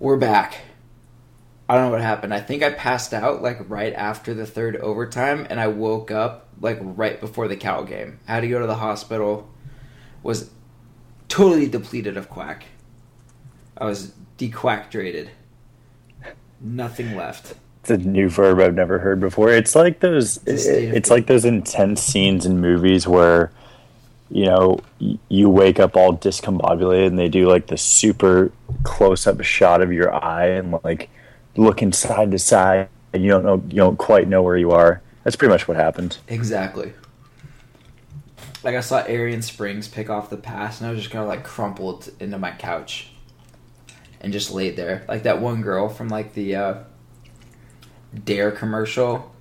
[0.00, 0.56] We're back.
[1.68, 2.32] I don't know what happened.
[2.32, 6.48] I think I passed out like right after the third overtime, and I woke up
[6.58, 8.18] like right before the Cal game.
[8.26, 9.50] I had to go to the hospital.
[10.22, 10.50] Was
[11.28, 12.64] totally depleted of quack.
[13.76, 15.32] I was dequactrated.
[16.62, 17.54] Nothing left.
[17.82, 19.50] It's a new verb I've never heard before.
[19.50, 20.38] It's like those.
[20.38, 23.52] It's a state of It's like those intense scenes in movies where,
[24.30, 24.78] you know,
[25.28, 28.52] you wake up all discombobulated and they do like the super
[28.84, 31.10] close up shot of your eye and like
[31.56, 35.02] looking side to side and you don't know you don't quite know where you are.
[35.24, 36.18] That's pretty much what happened.
[36.28, 36.92] Exactly.
[38.62, 41.28] Like I saw Arrion Springs pick off the pass, and I was just kind of
[41.28, 43.10] like crumpled into my couch,
[44.20, 46.74] and just laid there, like that one girl from like the uh,
[48.24, 49.34] Dare commercial,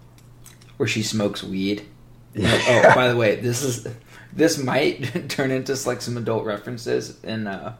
[0.77, 1.85] where she smokes weed.
[2.41, 3.87] Oh, by the way, this is
[4.33, 7.73] this might turn into like some adult references, and uh,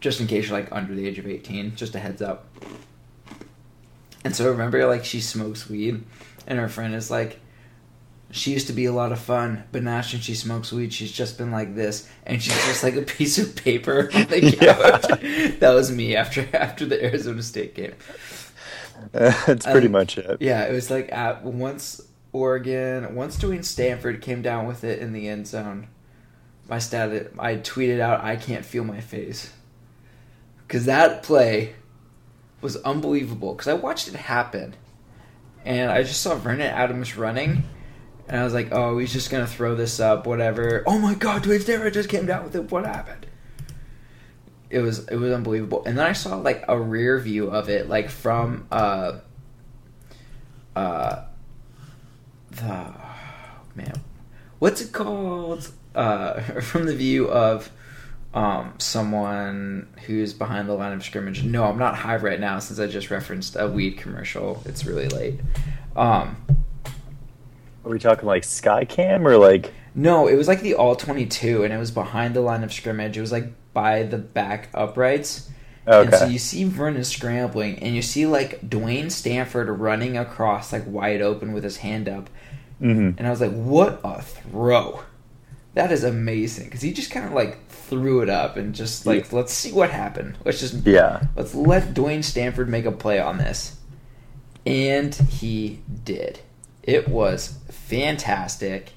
[0.00, 2.46] just in case you're like under the age of eighteen, just a heads up.
[4.24, 6.02] And so remember, like she smokes weed,
[6.46, 7.40] and her friend is like,
[8.30, 11.12] she used to be a lot of fun, but now since she smokes weed, she's
[11.12, 15.56] just been like this, and she's just like a piece of paper on the Yeah.
[15.58, 17.94] That was me after after the Arizona State game.
[19.12, 20.38] That's pretty Um, much it.
[20.40, 22.00] Yeah, it was like at once
[22.34, 25.86] Oregon, once Dwayne Stanford came down with it in the end zone.
[26.68, 29.52] My stat, I tweeted out, "I can't feel my face,"
[30.66, 31.74] because that play
[32.60, 33.54] was unbelievable.
[33.54, 34.74] Because I watched it happen,
[35.64, 37.62] and I just saw Vernon Adams running,
[38.26, 41.44] and I was like, "Oh, he's just gonna throw this up, whatever." Oh my God,
[41.44, 42.68] Dwayne Stanford just came down with it.
[42.72, 43.26] What happened?
[44.70, 47.88] It was it was unbelievable, and then I saw like a rear view of it,
[47.88, 49.18] like from uh,
[50.74, 51.24] uh,
[52.56, 52.94] the
[53.74, 53.94] man,
[54.58, 55.70] what's it called?
[55.94, 57.70] Uh, from the view of
[58.34, 61.44] um, someone who's behind the line of scrimmage.
[61.44, 64.60] No, I'm not high right now since I just referenced a weed commercial.
[64.66, 65.40] It's really late.
[65.94, 66.36] Um,
[67.84, 69.72] Are we talking like Skycam or like?
[69.94, 73.16] no, it was like the all 22, and it was behind the line of scrimmage.
[73.16, 75.48] It was like by the back uprights.
[75.86, 80.84] And so you see Vernon scrambling, and you see like Dwayne Stanford running across like
[80.86, 82.30] wide open with his hand up.
[82.78, 85.02] hmm And I was like, what a throw.
[85.74, 86.66] That is amazing.
[86.66, 89.90] Because he just kind of like threw it up and just like, let's see what
[89.90, 90.38] happened.
[90.44, 91.24] Let's just, Yeah.
[91.36, 93.76] let's let Dwayne Stanford make a play on this.
[94.64, 96.40] And he did.
[96.82, 98.92] It was fantastic.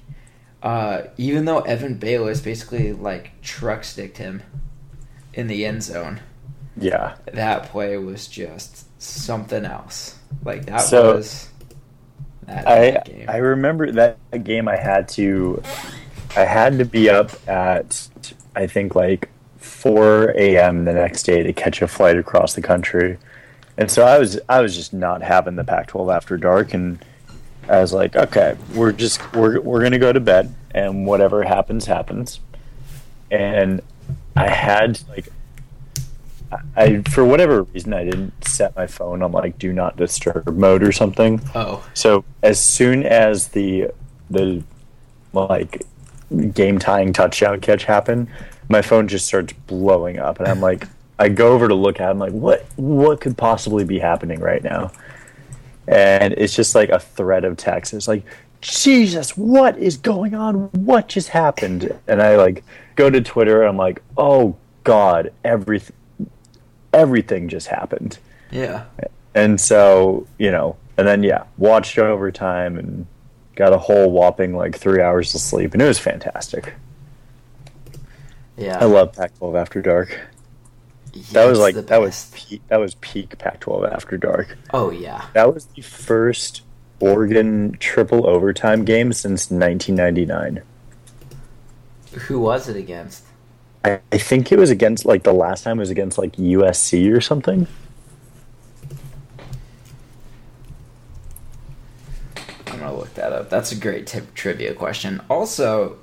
[0.62, 4.42] Uh, even though Evan Baylis basically like truck sticked him
[5.34, 6.20] in the end zone,
[6.80, 7.16] Yeah.
[7.26, 10.16] that play was just something else.
[10.44, 11.48] Like that So, was
[12.46, 13.24] that, I game.
[13.28, 14.68] I remember that game.
[14.68, 15.62] I had to,
[16.36, 18.08] I had to be up at
[18.54, 19.28] I think like
[19.58, 20.84] 4 a.m.
[20.84, 23.18] the next day to catch a flight across the country,
[23.76, 27.04] and so I was I was just not having the Pac-12 after dark, and
[27.68, 31.86] I was like, okay, we're just we're we're gonna go to bed, and whatever happens
[31.86, 32.40] happens,
[33.30, 33.80] and
[34.36, 35.28] I had like.
[36.76, 40.82] I- for whatever reason I didn't set my phone on like do not disturb mode
[40.82, 41.40] or something.
[41.54, 43.90] oh, So as soon as the
[44.30, 44.62] the
[45.32, 45.82] like
[46.52, 48.28] game tying touchdown catch happened,
[48.68, 50.86] my phone just starts blowing up, and I'm like,
[51.18, 54.40] I go over to look at, it, I'm like, what what could possibly be happening
[54.40, 54.90] right now?
[55.86, 57.94] And it's just like a thread of text.
[57.94, 58.24] It's like,
[58.60, 60.68] Jesus, what is going on?
[60.72, 61.94] What just happened?
[62.06, 62.62] And I like
[62.96, 65.94] go to Twitter, and I'm like, oh God, everything
[66.92, 68.18] everything just happened.
[68.50, 68.84] yeah.
[69.34, 73.06] And so, you know, and then yeah, watched overtime and
[73.54, 76.74] got a whole whopping like three hours of sleep, and it was fantastic.
[78.56, 78.78] Yeah.
[78.80, 80.20] I love Pac-12 After Dark.
[81.32, 84.56] That was like that was peak, that was peak Pac-12 After Dark.
[84.72, 85.26] Oh yeah.
[85.34, 86.62] That was the first
[87.00, 90.62] Oregon triple overtime game since 1999.
[92.26, 93.24] Who was it against?
[93.84, 97.14] I, I think it was against like the last time it was against like USC
[97.14, 97.66] or something.
[102.66, 103.50] I'm gonna look that up.
[103.50, 105.20] That's a great tip trivia question.
[105.30, 105.98] Also,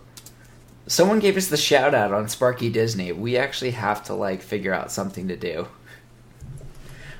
[0.87, 3.11] someone gave us the shout out on Sparky Disney.
[3.11, 5.67] We actually have to like figure out something to do.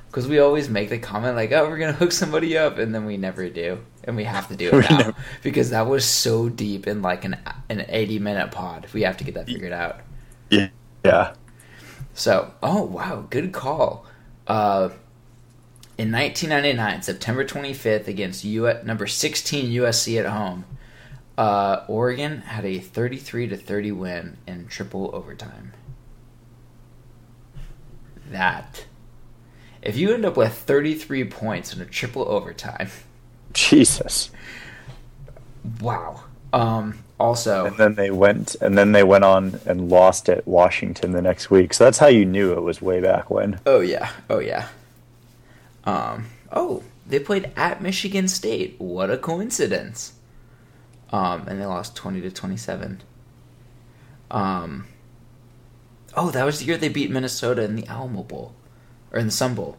[0.07, 3.06] Because we always make the comment like, "Oh, we're gonna hook somebody up," and then
[3.06, 5.13] we never do, and we have to do it now
[5.44, 7.38] because that was so deep in like an
[7.68, 8.88] an 80 minute pod.
[8.94, 10.00] We have to get that figured out.
[10.56, 10.69] Yeah.
[11.04, 11.34] Yeah.
[12.13, 14.06] So, oh wow, good call.
[14.48, 14.90] Uh,
[15.98, 20.66] in 1999, September 25th, against U- number 16 USC at home,
[21.38, 25.74] uh, Oregon had a 33 to 30 win in triple overtime.
[28.31, 28.86] That
[29.81, 32.90] If you end up with 33 points in a triple overtime,
[33.54, 34.31] Jesus.
[35.80, 36.24] wow.
[36.52, 41.12] Um, also, And then they went and then they went on and lost at Washington
[41.12, 41.74] the next week.
[41.74, 43.60] So that's how you knew it was way back when.
[43.66, 44.68] oh yeah, oh yeah.
[45.86, 48.76] Um, oh, they played at Michigan State.
[48.80, 50.14] What a coincidence.
[51.12, 53.02] Um, and they lost 20 to 27.
[54.32, 54.88] Um,
[56.16, 58.56] oh, that was the year they beat Minnesota in the Alamo Bowl
[59.14, 59.78] or in the Sun Bowl.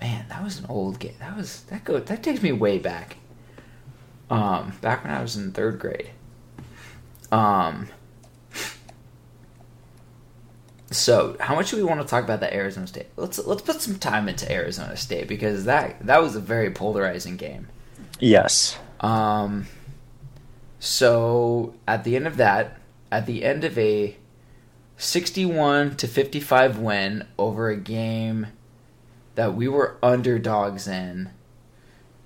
[0.00, 1.14] Man, that was an old game.
[1.20, 3.18] That was that go that takes me way back.
[4.30, 6.10] Um, back when I was in third grade.
[7.32, 7.88] Um.
[10.92, 13.06] So, how much do we want to talk about that Arizona State?
[13.16, 17.36] Let's let's put some time into Arizona State because that that was a very polarizing
[17.36, 17.68] game.
[18.18, 18.76] Yes.
[19.00, 19.66] Um,
[20.78, 22.78] so at the end of that,
[23.12, 24.16] at the end of a
[24.96, 28.48] 61 to 55 win over a game
[29.34, 31.30] that we were underdogs in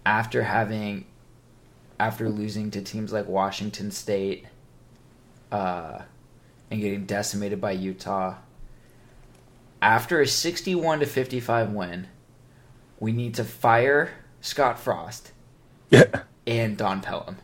[0.06, 1.06] after having
[1.98, 4.46] after losing to teams like Washington State
[5.54, 6.02] uh,
[6.70, 8.36] and getting decimated by Utah
[9.80, 12.08] after a 61 to 55 win
[12.98, 14.10] we need to fire
[14.40, 15.32] Scott Frost
[16.46, 17.36] and Don Pellum.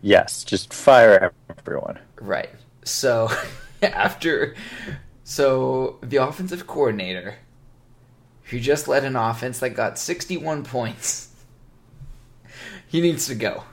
[0.00, 0.44] yes.
[0.44, 1.98] Just fire everyone.
[2.20, 2.50] Right.
[2.84, 3.28] So
[3.82, 4.54] after
[5.24, 7.36] so the offensive coordinator
[8.44, 11.30] who just led an offense that got 61 points
[12.88, 13.64] he needs to go.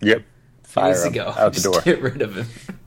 [0.00, 0.18] Yep.
[0.20, 0.24] He
[0.62, 1.34] Fire needs to go.
[1.36, 1.80] out the door.
[1.84, 2.77] Get rid of him.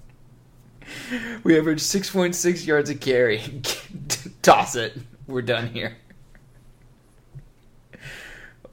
[1.44, 3.62] We averaged 6.6 yards a carry.
[4.42, 4.98] Toss it.
[5.28, 5.98] We're done here.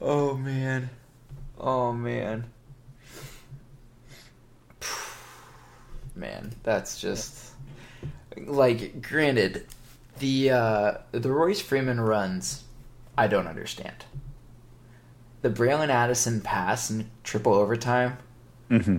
[0.01, 0.89] Oh man.
[1.59, 2.45] Oh man.
[6.15, 7.53] Man, that's just
[8.37, 9.65] like granted
[10.19, 12.63] the uh the Royce Freeman runs
[13.17, 14.05] I don't understand.
[15.41, 18.17] The Bralon Addison pass in triple overtime
[18.69, 18.97] hmm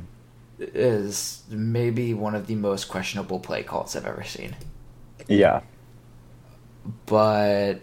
[0.60, 4.54] is maybe one of the most questionable play calls I've ever seen.
[5.26, 5.62] Yeah.
[7.06, 7.80] But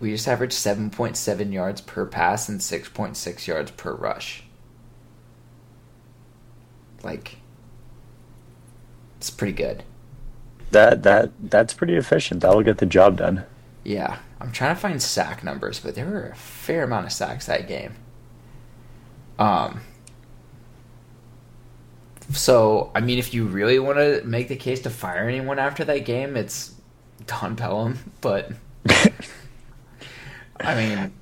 [0.00, 4.42] we just averaged 7.7 yards per pass and 6.6 yards per rush.
[7.02, 7.36] Like,
[9.18, 9.84] it's pretty good.
[10.72, 12.40] That that that's pretty efficient.
[12.40, 13.44] That'll get the job done.
[13.84, 17.46] Yeah, I'm trying to find sack numbers, but there were a fair amount of sacks
[17.46, 17.94] that game.
[19.38, 19.82] Um.
[22.32, 25.84] So, I mean, if you really want to make the case to fire anyone after
[25.84, 26.74] that game, it's
[27.26, 27.98] Don Pellum.
[28.20, 28.50] But
[30.60, 31.12] I mean,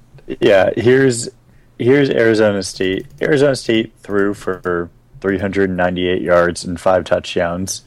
[0.40, 1.28] Yeah, here's
[1.78, 3.06] here's Arizona State.
[3.20, 4.90] Arizona State threw for
[5.20, 7.82] 398 yards and five touchdowns.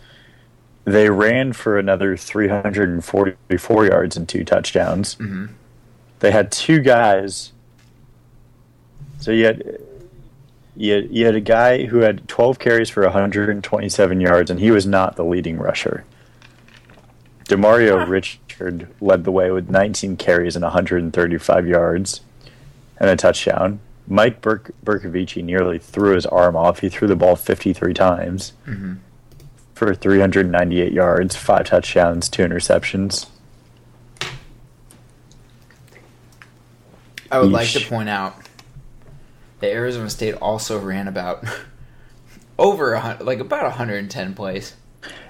[0.86, 5.16] They ran for another 344 yards and two touchdowns.
[5.16, 5.50] mhm.
[6.20, 7.52] They had two guys.
[9.20, 9.80] So you had
[10.78, 14.72] you had, you had a guy who had 12 carries for 127 yards, and he
[14.72, 16.06] was not the leading rusher.
[17.46, 22.22] Demario Richard led the way with 19 carries and 135 yards
[23.00, 23.80] and a touchdown.
[24.08, 26.80] Mike Berk- Bercovici nearly threw his arm off.
[26.80, 28.98] He threw the ball 53 times Mhm.
[29.76, 33.28] for 398 yards, five touchdowns, two interceptions.
[37.32, 38.36] I would like to point out
[39.60, 41.44] that Arizona State also ran about
[42.60, 44.76] over a like about 110 plays.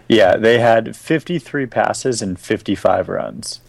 [0.07, 3.59] Yeah, they had 53 passes and 55 runs.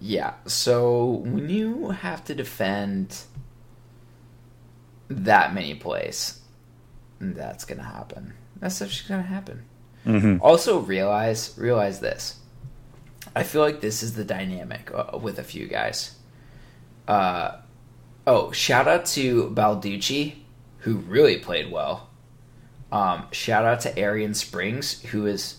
[0.00, 3.22] Yeah, so when you have to defend
[5.08, 6.40] that many plays,
[7.20, 8.34] that's gonna happen.
[8.60, 9.64] That's just gonna happen.
[10.06, 10.40] Mm-hmm.
[10.40, 12.38] Also, realize realize this.
[13.34, 16.14] I feel like this is the dynamic uh, with a few guys.
[17.06, 17.56] Uh,
[18.28, 20.34] oh, shout out to Balducci,
[20.78, 22.10] who really played well.
[22.92, 25.58] Um, shout out to Arrion Springs, who is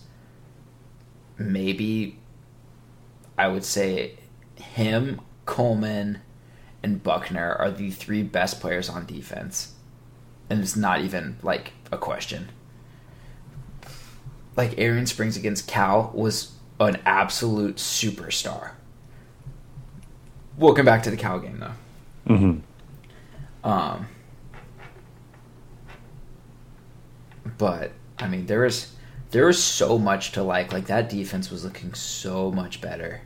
[1.38, 2.20] maybe,
[3.38, 4.20] I would say,
[4.56, 6.22] him, Coleman,
[6.84, 9.74] and Buckner are the three best players on defense,
[10.50, 12.50] and it's not even like a question
[14.60, 18.72] like Arrion Springs against Cal was an absolute superstar.
[20.58, 21.72] We'll come back to the Cal game though.
[22.30, 23.68] Mm-hmm.
[23.68, 24.08] Um,
[27.58, 28.94] but I mean, there is
[29.32, 30.72] there is so much to like.
[30.72, 33.22] Like that defense was looking so much better.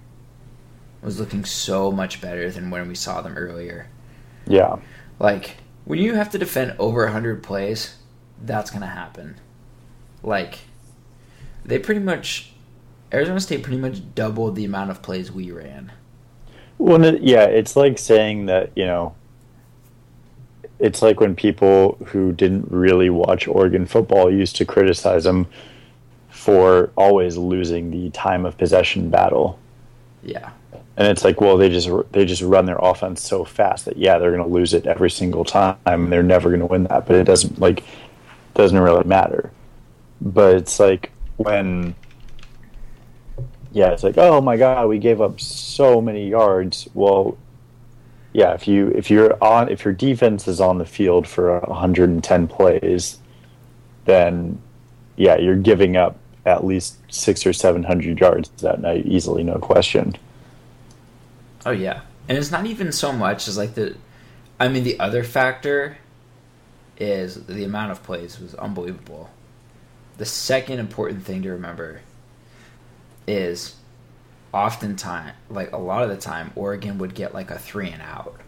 [1.02, 3.90] Was looking so much better than when we saw them earlier.
[4.48, 4.78] Yeah.
[5.20, 7.98] Like when you have to defend over hundred plays,
[8.42, 9.36] that's gonna happen.
[10.24, 10.60] Like
[11.66, 12.54] they pretty much
[13.14, 15.92] Arizona State pretty much doubled the amount of plays we ran.
[16.78, 19.16] Well, yeah, it's like saying that you know.
[20.80, 25.48] It's like when people who didn't really watch Oregon football used to criticize them
[26.30, 29.58] for always losing the time of possession battle.
[30.24, 30.50] Yeah.
[30.98, 34.18] And it's like, well, they just they just run their offense so fast that yeah,
[34.18, 35.78] they're going to lose it every single time.
[35.86, 37.84] and They're never going to win that, but it doesn't like
[38.54, 39.52] doesn't really matter.
[40.22, 41.96] But it's like when
[43.74, 46.88] yeah, it's like, oh my god, we gave up so many yards.
[46.94, 47.38] Well,
[48.32, 52.48] yeah, if you if you're on if your defense is on the field for 110
[52.48, 53.18] plays,
[54.06, 54.62] then
[55.16, 59.58] yeah, you're giving up at least six or seven hundred yards that night easily, no
[59.58, 60.16] question.
[61.66, 63.96] Oh yeah, and it's not even so much as like the.
[64.60, 65.98] I mean, the other factor
[66.98, 69.32] is the amount of plays was unbelievable.
[70.18, 72.02] The second important thing to remember
[73.28, 73.76] is
[74.54, 78.40] oftentimes, like a lot of the time, Oregon would get like a three and out,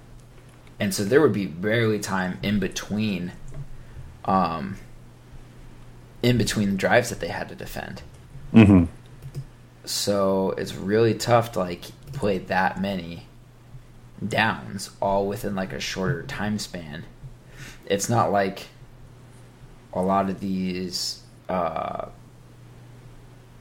[0.79, 3.32] and so there would be barely time in between,
[4.25, 4.77] um,
[6.22, 8.01] in between the drives that they had to defend.
[8.53, 8.86] Mm-hmm.
[9.86, 13.27] So it's really tough to like play that many
[14.25, 17.03] downs all within like a shorter time span.
[17.86, 18.67] It's not like
[19.94, 22.08] a lot of these uh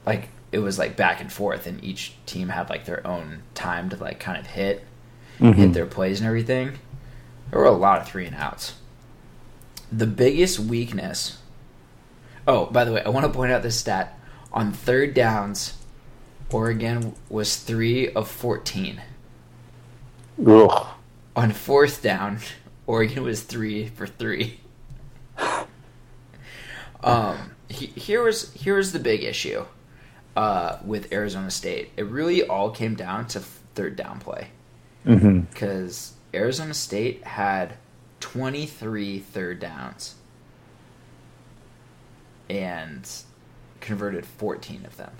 [0.05, 3.89] like it was like back and forth and each team had like their own time
[3.89, 4.83] to like kind of hit
[5.37, 5.51] mm-hmm.
[5.51, 6.79] hit their plays and everything.
[7.51, 8.75] There were a lot of three and outs.
[9.91, 11.37] The biggest weakness
[12.47, 14.17] Oh, by the way, I want to point out this stat.
[14.53, 15.77] On third downs,
[16.51, 19.01] Oregon was 3 of 14.
[20.45, 20.87] Ugh.
[21.35, 22.39] On fourth down,
[22.85, 24.59] Oregon was 3 for 3.
[27.03, 29.65] um, he, here was here was the big issue
[30.35, 31.91] uh, with Arizona State.
[31.97, 34.49] It really all came down to third down play.
[35.03, 36.37] Because mm-hmm.
[36.37, 37.75] Arizona State had
[38.19, 40.15] 23 third downs
[42.49, 43.07] and
[43.79, 45.11] converted 14 of them.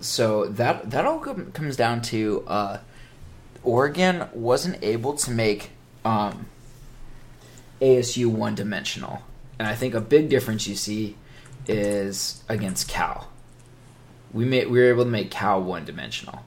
[0.00, 2.78] So that that all com- comes down to uh,
[3.62, 5.70] Oregon wasn't able to make
[6.04, 6.46] um,
[7.80, 9.22] ASU one dimensional,
[9.60, 11.16] and I think a big difference you see
[11.66, 13.28] is against Cal.
[14.32, 16.44] We made we were able to make Cal one dimensional.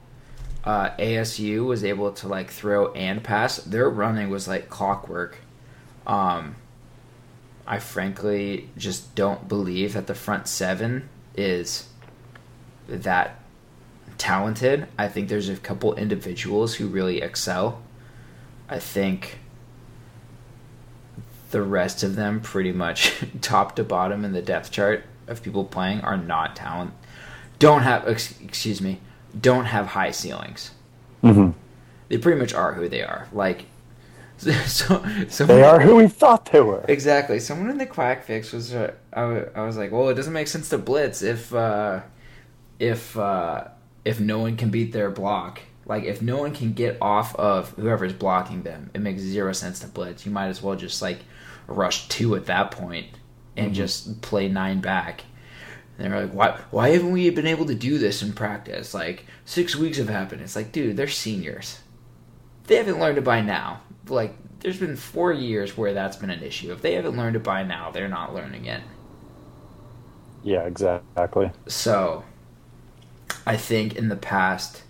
[0.64, 3.58] Uh, ASU was able to like throw and pass.
[3.58, 5.38] Their running was like clockwork.
[6.06, 6.56] Um,
[7.66, 11.88] I frankly just don't believe that the front seven is
[12.88, 13.40] that
[14.18, 14.86] talented.
[14.98, 17.82] I think there's a couple individuals who really excel.
[18.68, 19.38] I think
[21.56, 25.64] the rest of them, pretty much top to bottom in the depth chart of people
[25.64, 26.92] playing, are not talent.
[27.58, 29.00] Don't have, excuse me,
[29.40, 30.72] don't have high ceilings.
[31.24, 31.52] Mm-hmm.
[32.10, 33.26] They pretty much are who they are.
[33.32, 33.64] Like
[34.36, 36.84] so, so they are who we thought they were.
[36.88, 37.40] Exactly.
[37.40, 38.74] Someone in the quack fix was.
[38.74, 39.22] Uh, I,
[39.54, 42.02] I was like, well, it doesn't make sense to blitz if uh,
[42.78, 43.68] if uh,
[44.04, 45.62] if no one can beat their block.
[45.86, 49.78] Like if no one can get off of whoever's blocking them, it makes zero sense
[49.80, 50.26] to blitz.
[50.26, 51.20] You might as well just like
[51.66, 53.06] rush two at that point
[53.56, 53.74] and mm-hmm.
[53.74, 55.24] just play nine back.
[55.98, 58.92] And they're like, why why haven't we been able to do this in practice?
[58.94, 60.42] Like six weeks have happened.
[60.42, 61.80] It's like, dude, they're seniors.
[62.64, 63.80] They haven't learned it by now
[64.10, 66.72] like there's been four years where that's been an issue.
[66.72, 68.82] If they haven't learned it by now, they're not learning it.
[70.42, 71.50] Yeah, exactly.
[71.66, 72.24] So,
[73.46, 74.82] I think in the past,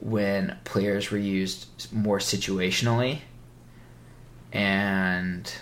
[0.00, 3.20] when players were used more situationally,
[4.52, 5.52] and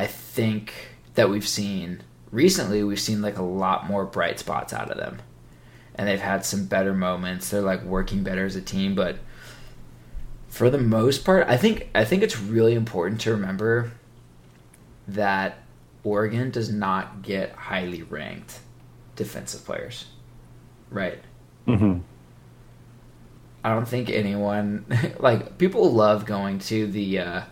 [0.00, 0.72] I think
[1.14, 2.02] that we've seen
[2.32, 5.20] recently, we've seen like a lot more bright spots out of them.
[5.94, 7.50] And they've had some better moments.
[7.50, 9.18] They're like working better as a team, but
[10.48, 13.92] for the most part, I think I think it's really important to remember
[15.06, 15.58] that
[16.02, 18.60] Oregon does not get highly ranked
[19.16, 20.06] defensive players.
[20.88, 21.18] Right.
[21.66, 21.98] Mm-hmm.
[23.62, 24.86] I don't think anyone
[25.18, 27.42] like people love going to the uh,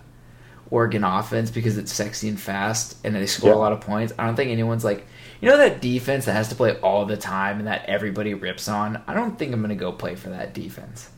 [0.70, 4.12] Oregon offense because it's sexy and fast and they score a lot of points.
[4.18, 5.06] I don't think anyone's like,
[5.40, 8.68] you know, that defense that has to play all the time and that everybody rips
[8.68, 9.02] on.
[9.06, 11.10] I don't think I'm going to go play for that defense.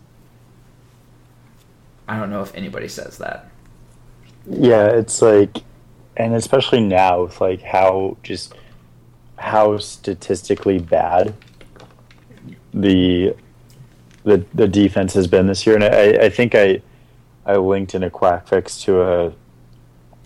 [2.07, 3.51] I don't know if anybody says that.
[4.49, 5.59] Yeah, it's like,
[6.17, 8.55] and especially now with like how just
[9.37, 11.35] how statistically bad
[12.75, 13.35] the
[14.25, 16.83] the the defense has been this year, and I, I think I
[17.47, 19.33] I linked in a quack fix to a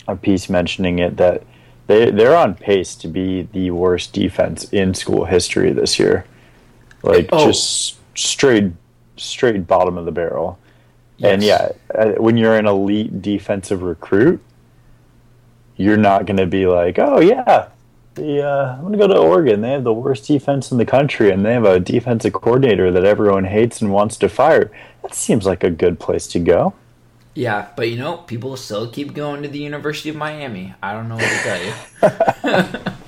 [0.07, 1.43] a piece mentioning it that
[1.87, 6.25] they they're on pace to be the worst defense in school history this year,
[7.03, 7.45] like oh.
[7.45, 8.71] just straight
[9.17, 10.59] straight bottom of the barrel.
[11.23, 14.41] And yeah, uh, when you're an elite defensive recruit,
[15.77, 17.69] you're not going to be like, oh yeah,
[18.15, 19.61] the uh, I'm going to go to Oregon.
[19.61, 23.05] They have the worst defense in the country, and they have a defensive coordinator that
[23.05, 24.71] everyone hates and wants to fire.
[25.03, 26.73] That seems like a good place to go.
[27.35, 30.73] Yeah, but you know, people still keep going to the University of Miami.
[30.81, 32.91] I don't know what to tell you.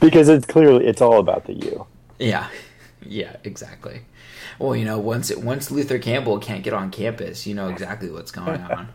[0.00, 1.86] Because it's clearly it's all about the U.
[2.18, 2.48] yeah,
[3.02, 4.02] yeah, exactly.
[4.58, 8.10] Well, you know, once it, once Luther Campbell can't get on campus, you know exactly
[8.10, 8.88] what's going on.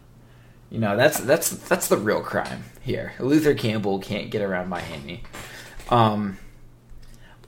[0.71, 3.13] You know, that's that's that's the real crime here.
[3.19, 5.23] Luther Campbell can't get around Miami.
[5.89, 6.39] Um,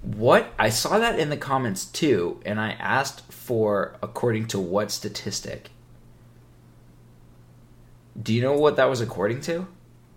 [0.03, 4.91] what I saw that in the comments too, and I asked for according to what
[4.91, 5.71] statistic.
[8.21, 9.67] Do you know what that was according to?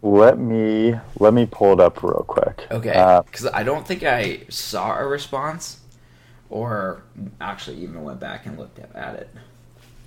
[0.02, 2.66] Let me let me pull it up real quick.
[2.70, 5.80] Okay, Uh, because I don't think I saw a response,
[6.48, 7.02] or
[7.40, 9.28] actually even went back and looked at, at it.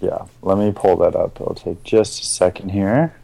[0.02, 1.40] Yeah, let me pull that up.
[1.40, 3.16] It'll take just a second here.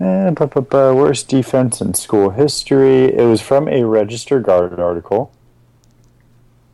[0.00, 0.32] Eh,
[0.70, 3.04] worst defense in school history.
[3.14, 5.30] It was from a Register Guard article.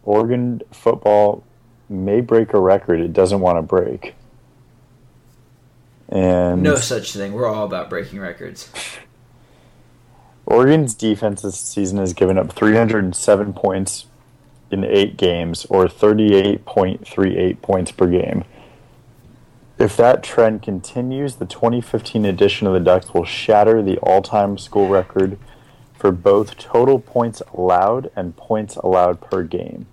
[0.05, 1.43] Oregon football
[1.89, 4.15] may break a record it doesn't want to break.
[6.09, 7.33] And No such thing.
[7.33, 8.71] We're all about breaking records.
[10.47, 14.07] Oregon's defense this season has given up 307 points
[14.71, 18.45] in eight games, or 38.38 points per game.
[19.79, 24.57] If that trend continues, the 2015 edition of the Ducks will shatter the all time
[24.59, 25.39] school record
[25.95, 29.87] for both total points allowed and points allowed per game.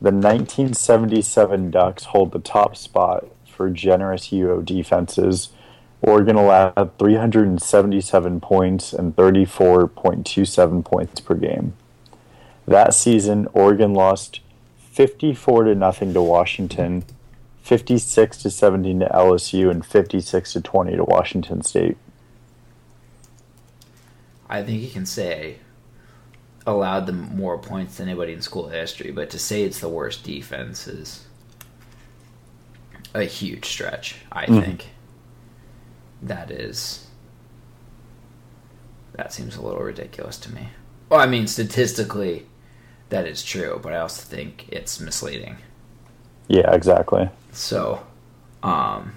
[0.00, 5.48] The 1977 Ducks hold the top spot for generous UO defenses.
[6.00, 11.72] Oregon allowed 377 points and 34.27 points per game.
[12.66, 14.40] That season, Oregon lost
[14.92, 17.04] 54 to nothing to Washington,
[17.62, 21.96] 56 to 17 to LSU, and 56 to 20 to Washington State.
[24.48, 25.58] I think you can say
[26.68, 30.22] allowed them more points than anybody in school history, but to say it's the worst
[30.22, 31.24] defense is
[33.14, 34.16] a huge stretch.
[34.30, 34.64] I Mhm.
[34.64, 34.86] think
[36.22, 37.04] that is
[39.14, 40.68] that seems a little ridiculous to me.
[41.08, 42.46] Well, I mean, statistically,
[43.08, 45.56] that is true, but I also think it's misleading.
[46.46, 47.28] Yeah, exactly.
[47.52, 48.06] So,
[48.62, 49.14] um,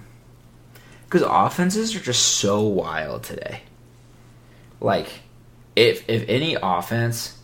[1.03, 3.61] because offenses are just so wild today.
[4.79, 5.21] Like,
[5.75, 7.37] if if any offense,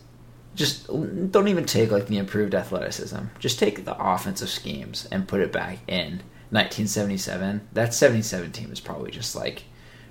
[0.58, 3.18] just don't even take like the improved athleticism.
[3.38, 7.68] Just take the offensive schemes and put it back in 1977.
[7.72, 9.62] That 77 team is probably just like,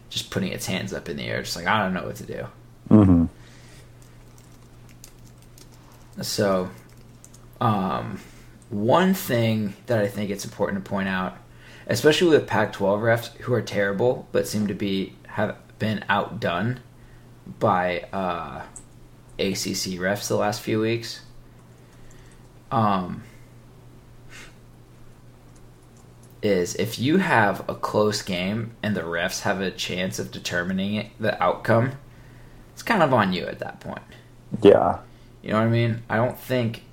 [0.09, 2.23] just putting its hands up in the air, just like I don't know what to
[2.23, 2.47] do.
[2.87, 3.25] hmm
[6.21, 6.69] So,
[7.59, 8.19] um,
[8.69, 11.37] one thing that I think it's important to point out,
[11.87, 16.79] especially with Pac-12 refs who are terrible but seem to be have been outdone
[17.59, 18.63] by uh,
[19.39, 21.21] ACC refs the last few weeks.
[22.71, 23.23] Um,
[26.41, 30.95] is if you have a close game and the refs have a chance of determining
[30.95, 31.93] it, the outcome,
[32.73, 34.01] it's kind of on you at that point.
[34.61, 34.99] Yeah.
[35.41, 36.03] You know what I mean?
[36.09, 36.83] I don't think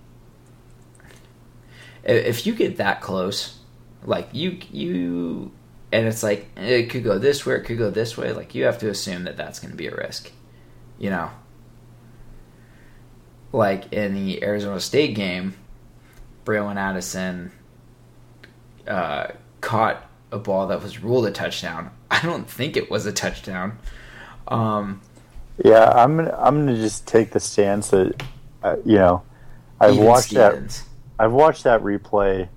[2.04, 3.59] if you get that close,
[4.04, 5.50] like you you
[5.92, 8.33] and it's like it could go this way, it could go this way.
[8.33, 10.30] Like you have to assume that that's going to be a risk.
[10.98, 11.30] You know,
[13.54, 15.54] like in the Arizona State game,
[16.44, 17.52] Bralon Addison
[18.86, 19.28] uh,
[19.60, 21.90] caught a ball that was ruled a touchdown.
[22.10, 23.78] I don't think it was a touchdown.
[24.48, 25.00] Um,
[25.64, 28.22] Yeah, I'm gonna I'm gonna just take the stance that
[28.62, 29.22] uh, you know
[29.80, 30.82] I've watched that
[31.18, 32.48] I've watched that replay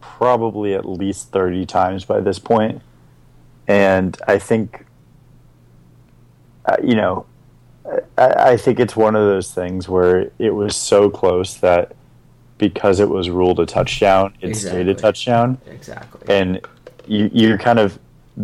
[0.00, 2.82] probably at least 30 times by this point
[3.66, 4.86] and I think
[6.66, 7.26] uh, you know
[8.18, 11.94] I, I think it's one of those things where it was so close that
[12.58, 16.34] because it was ruled a touchdown it stayed a touchdown Exactly.
[16.34, 16.60] and
[17.06, 17.98] you, you're kind of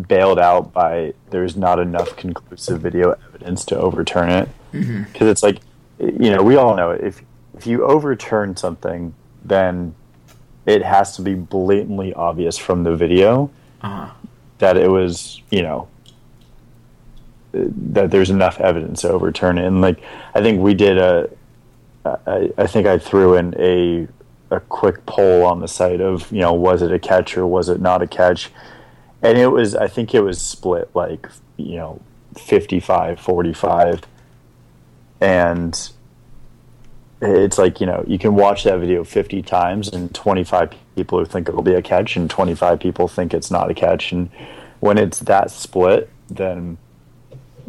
[0.08, 5.58] bailed out by there's not enough conclusive video evidence to overturn it because it's like
[5.98, 7.22] you know we all know if
[7.56, 9.94] if you overturn something then
[10.66, 13.50] it has to be blatantly obvious from the video
[13.82, 14.10] Uh-huh.
[14.58, 15.88] that it was you know
[17.52, 19.66] that there's enough evidence to overturn it.
[19.66, 20.00] And like
[20.34, 21.30] i think we did a
[22.04, 24.08] i, I think i threw in a
[24.50, 27.68] a quick poll on the site of you know was it a catch or was
[27.68, 28.50] it not a catch?
[29.22, 32.00] And it was i think it was split like you know
[32.36, 34.02] 55 45
[35.20, 35.90] and
[37.22, 41.24] it's like you know you can watch that video 50 times and 25 people who
[41.26, 44.12] think it'll be a catch and 25 people think it's not a catch.
[44.12, 44.30] And
[44.80, 46.78] when it's that split then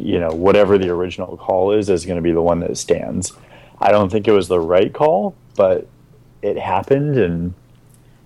[0.02, 3.34] you know whatever the original call is is going to be the one that stands
[3.80, 5.88] i don't think it was the right call but
[6.42, 7.54] it happened and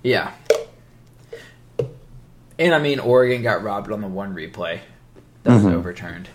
[0.03, 0.31] Yeah.
[2.57, 4.79] And I mean, Oregon got robbed on the one replay
[5.43, 5.73] that was Mhm.
[5.73, 6.29] overturned.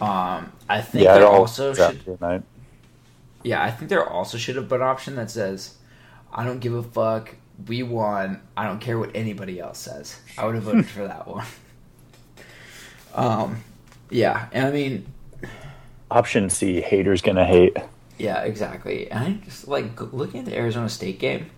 [0.00, 2.20] Um, I think yeah there also should.
[2.20, 2.42] night.
[3.42, 5.76] Yeah, I think there also should have been an option that says,
[6.32, 7.36] "I don't give a fuck.
[7.66, 8.40] We won.
[8.56, 11.46] I don't care what anybody else says." I would have voted for that one.
[13.14, 13.64] Um,
[14.10, 15.06] yeah, and I mean,
[16.10, 17.76] option c haters gonna hate
[18.18, 19.10] Yeah, exactly.
[19.10, 21.50] And I just like looking at the Arizona State game.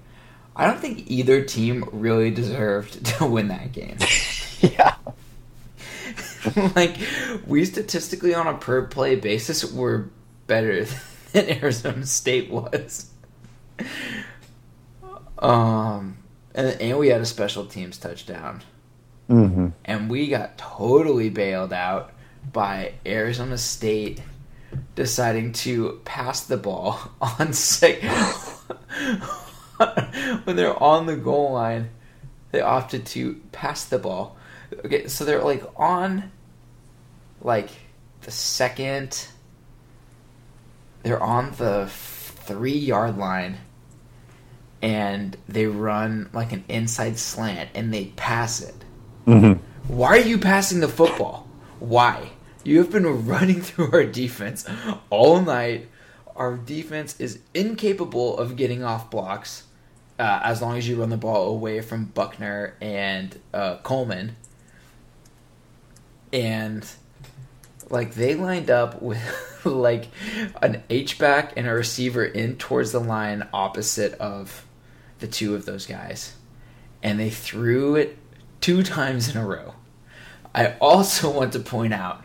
[0.56, 3.96] I don't think either team really deserved to win that game.
[4.60, 4.96] yeah
[6.76, 6.96] like
[7.46, 10.10] we statistically on a per play basis were
[10.46, 10.84] better
[11.32, 13.10] than Arizona State was.
[15.38, 16.18] Um
[16.54, 18.62] and, and we had a special teams touchdown.
[19.28, 22.12] hmm and we got totally bailed out
[22.52, 24.20] by Arizona State
[24.94, 28.02] deciding to pass the ball on sec
[30.44, 31.90] when they're on the goal line.
[32.52, 34.36] They opted to pass the ball.
[34.84, 36.30] Okay, so they're like on
[37.40, 37.70] like
[38.22, 39.28] the second.
[41.02, 43.58] They're on the three yard line
[44.82, 48.74] and they run like an inside slant and they pass it.
[49.24, 49.52] hmm
[49.88, 51.48] Why are you passing the football?
[51.80, 52.30] Why?
[52.62, 54.64] You have been running through our defense
[55.08, 55.88] all night.
[56.36, 59.64] Our defense is incapable of getting off blocks
[60.18, 64.36] uh, as long as you run the ball away from Buckner and uh, Coleman.
[66.32, 66.86] And
[67.88, 69.20] like they lined up with
[69.64, 70.08] like
[70.62, 74.66] an H back and a receiver in towards the line opposite of
[75.18, 76.36] the two of those guys.
[77.02, 78.18] And they threw it
[78.60, 79.74] two times in a row.
[80.54, 82.24] I also want to point out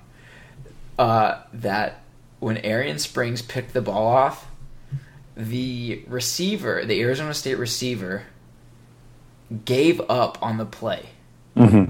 [0.98, 2.02] uh, that
[2.40, 4.48] when Arrion Springs picked the ball off,
[5.36, 8.24] the receiver, the Arizona State receiver,
[9.66, 11.10] gave up on the play.
[11.56, 11.86] hmm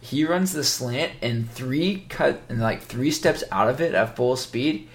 [0.00, 4.16] He runs the slant and three cut and like three steps out of it at
[4.16, 4.88] full speed.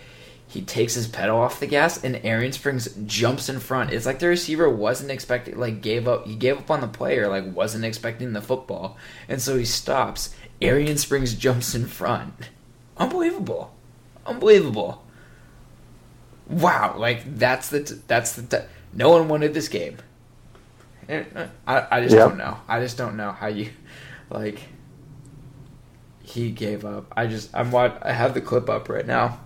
[0.55, 3.91] He takes his pedal off the gas and Arrion Springs jumps in front.
[3.91, 7.27] It's like the receiver wasn't expecting like gave up he gave up on the player,
[7.27, 8.95] like wasn't expecting the football.
[9.27, 10.33] And so he stops.
[10.61, 12.33] Arrion Springs jumps in front.
[12.95, 13.75] Unbelievable.
[14.25, 15.03] Unbelievable.
[16.47, 19.97] Wow, like that's the t- that's the t- no one wanted this game.
[21.09, 22.29] Eh, eh, I I just Yep.
[22.29, 22.57] don't know.
[22.69, 23.71] I just don't know how you
[24.29, 24.59] like
[26.23, 27.11] he gave up.
[27.17, 29.39] I just I'm what I have the clip up right now.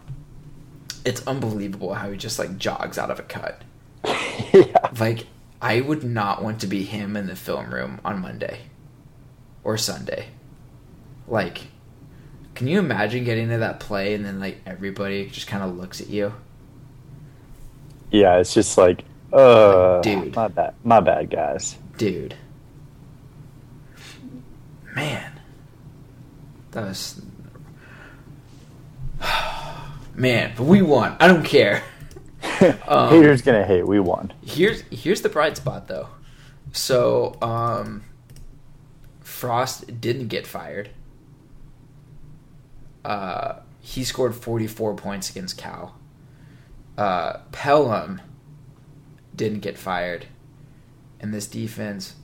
[1.06, 3.62] It's unbelievable how he just like jogs out of a cut.
[4.54, 5.26] yeah Like
[5.62, 8.62] I would not want to be him in the film room on Monday
[9.64, 10.28] or Sunday.
[11.28, 11.68] Like
[12.56, 16.02] can you imagine getting to that play and then like everybody just kind of looks
[16.02, 16.34] at you?
[18.12, 20.36] yeah it's just like uh Dude.
[20.36, 22.36] my bad my bad guys Dude.
[24.96, 25.34] Man.
[26.72, 27.22] That was
[30.20, 31.16] Man, but we won.
[31.20, 31.84] I don't care.
[32.88, 36.08] Um, haters gonna hate we won Here's here's the bright spot though.
[36.72, 38.06] So, um
[39.20, 40.90] Frost didn't get fired.
[43.04, 45.96] Uh he scored 44 points against Cal.
[46.98, 48.22] Uh Pellum
[49.36, 50.28] didn't get fired.
[51.20, 52.16] And this defense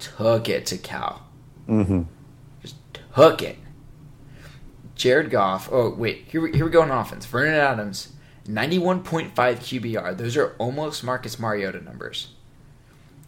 [0.00, 1.26] took it to Cal.
[1.68, 2.02] Mm-hmm.
[2.60, 2.76] Just
[3.14, 3.56] took it.
[4.98, 5.70] Jared Goff.
[5.72, 7.24] Oh wait, here we, here we go on offense.
[7.24, 8.12] Vernon Adams,
[8.46, 10.18] ninety-one point five QBR.
[10.18, 12.34] Those are almost Marcus Mariota numbers.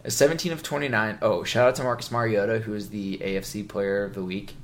[0.04, 1.18] A seventeen of twenty-nine.
[1.22, 4.54] Oh, shout out to Marcus Mariota, who is the AFC Player of the Week.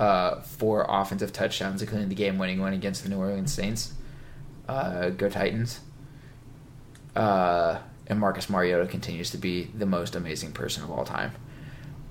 [0.00, 3.94] Uh, four offensive touchdowns, including the game-winning one against the New Orleans Saints.
[4.68, 5.80] Uh, go Titans.
[7.16, 11.32] Uh, and Marcus Mariota continues to be the most amazing person of all time.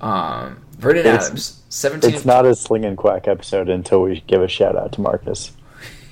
[0.01, 2.13] Um, Vernon It's- Adams, seventeen.
[2.13, 5.51] it's not a Slingin' Quack episode until we give a shout out to marcus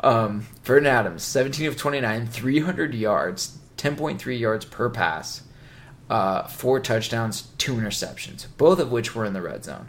[0.00, 5.42] um, Vernon Adams, 17 of 29, 300 yards, 10.3 yards per pass,
[6.08, 9.88] uh, four touchdowns, two interceptions, both of which were in the red zone.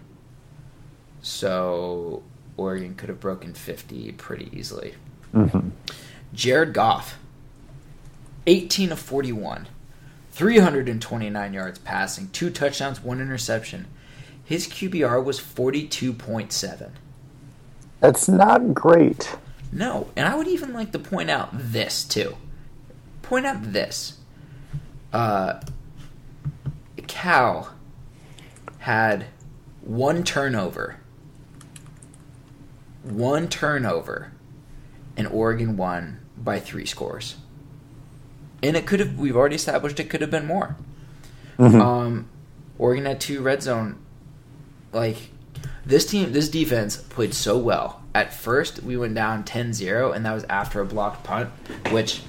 [1.21, 2.23] So
[2.57, 4.95] Oregon could have broken 50 pretty easily.
[5.31, 5.69] hmm
[6.33, 7.17] Jared Goff,
[8.47, 9.67] 18 of 41,
[10.31, 13.87] 329 yards passing, two touchdowns, one interception.
[14.43, 16.91] His QBR was 42.7.
[17.99, 19.35] that's not great
[19.71, 22.35] No, and I would even like to point out this too.
[23.21, 24.17] Point out this.
[25.13, 25.61] Uh,
[27.07, 27.73] Cal
[28.79, 29.25] had
[29.81, 30.97] one turnover.
[33.03, 34.31] One turnover,
[35.17, 37.35] and Oregon won by three scores.
[38.63, 39.17] And it could have.
[39.17, 40.75] We've already established it could have been more.
[41.57, 41.81] Mhm.
[41.81, 42.25] Um,
[42.77, 43.97] Oregon had two red zone.
[44.93, 45.29] Like
[45.85, 48.01] this team, this defense played so well.
[48.13, 51.49] At first, we went down 10-0, and that was after a blocked punt,
[51.91, 52.21] which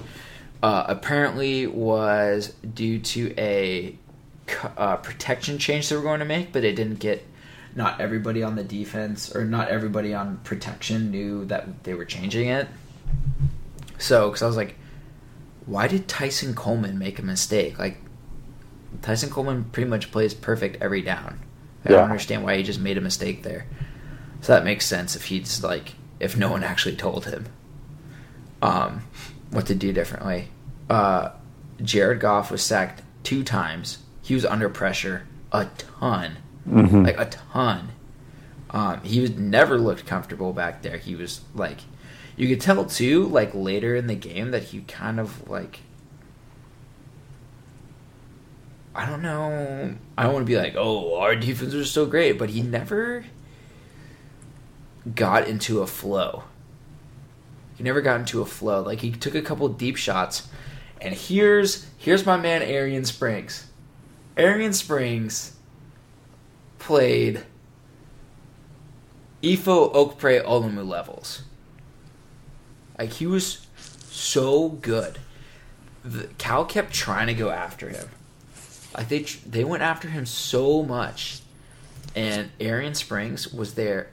[0.61, 3.97] uh, apparently was due to a
[4.77, 7.25] uh, protection change they were going to make, but it didn't get.
[7.75, 12.49] Not everybody on the defense or not everybody on protection knew that they were changing
[12.49, 12.67] it.
[13.97, 14.75] So, because I was like,
[15.65, 17.77] why did Tyson Coleman make a mistake?
[17.79, 17.97] Like,
[19.01, 21.39] Tyson Coleman pretty much plays perfect every down.
[21.85, 21.97] I Yeah.
[21.97, 23.65] don't understand why he just made a mistake there.
[24.41, 27.45] So that makes sense if he's like if no one actually told him
[28.61, 29.01] um,
[29.51, 30.47] what to do differently.
[30.89, 31.29] Uh,
[31.81, 33.97] Jared Goff was sacked two times.
[34.21, 35.65] He was under pressure a
[35.99, 36.37] ton,
[36.69, 37.05] Mhm.
[37.05, 37.89] like a ton.
[38.69, 40.97] Um, he was never looked comfortable back there.
[40.97, 41.79] He was like,
[42.35, 45.81] you could tell too, like later in the game that he kind of like
[48.95, 49.95] I don't know.
[50.17, 53.25] I don't want to be like, oh, our defense was so great, but he never
[55.15, 56.43] got into a flow.
[57.75, 58.83] He never got into a flow.
[58.83, 60.47] Like he took a couple deep shots,
[61.01, 63.67] and here's here's my man Arrion Springs.
[64.37, 65.55] Arrion Springs
[66.77, 67.43] played
[69.41, 71.43] Ifo Ekpre-Olomu levels.
[73.03, 73.67] Like he was
[74.09, 75.19] so good.
[76.05, 78.07] The, Cal kept trying to go after him.
[78.95, 81.41] Like they they went after him so much,
[82.15, 84.09] and Arrion Springs was there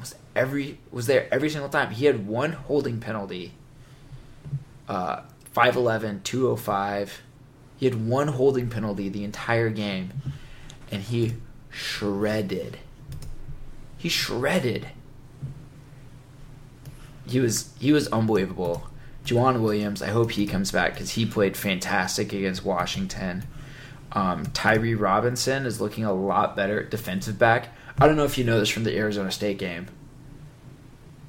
[0.00, 1.92] was every was there every single time.
[1.92, 3.52] He had one holding penalty.
[4.88, 5.20] Uh,
[5.54, 7.22] 5'11", 205.
[7.76, 10.12] He had one holding penalty the entire game,
[10.90, 11.34] and he
[11.70, 12.78] shredded.
[13.96, 14.88] He shredded.
[17.26, 18.88] He was he was unbelievable.
[19.24, 23.44] Juwan Williams, I hope he comes back because he played fantastic against Washington.
[24.12, 27.68] Um, Tyree Robinson is looking a lot better at defensive back.
[27.98, 29.86] I don't know if you know this from the Arizona State game,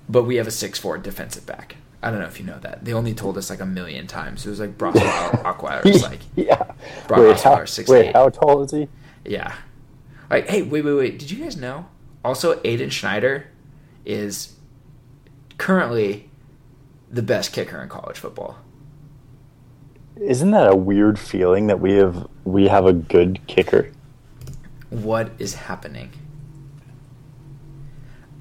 [0.10, 1.78] but we have a six four defensive back.
[2.04, 2.86] I don't know if you know that.
[2.86, 4.46] They only told us like a million times.
[4.46, 6.74] It was like Brock Aquire was like, yeah.
[7.08, 7.90] Brock Wait, how, Osweiler, 6'8".
[7.90, 8.88] wait, how tall is he?
[9.26, 9.56] yeah.
[10.30, 11.20] Like, hey, wait, wait, wait.
[11.20, 11.88] Did you guys know?
[12.24, 13.48] Also, Aidan Schneider
[14.06, 14.55] is
[15.58, 16.30] currently
[17.12, 18.58] the best kicker in college football.
[20.16, 23.92] Isn't that a weird feeling that we have we have a good kicker?
[24.90, 26.12] what is happening.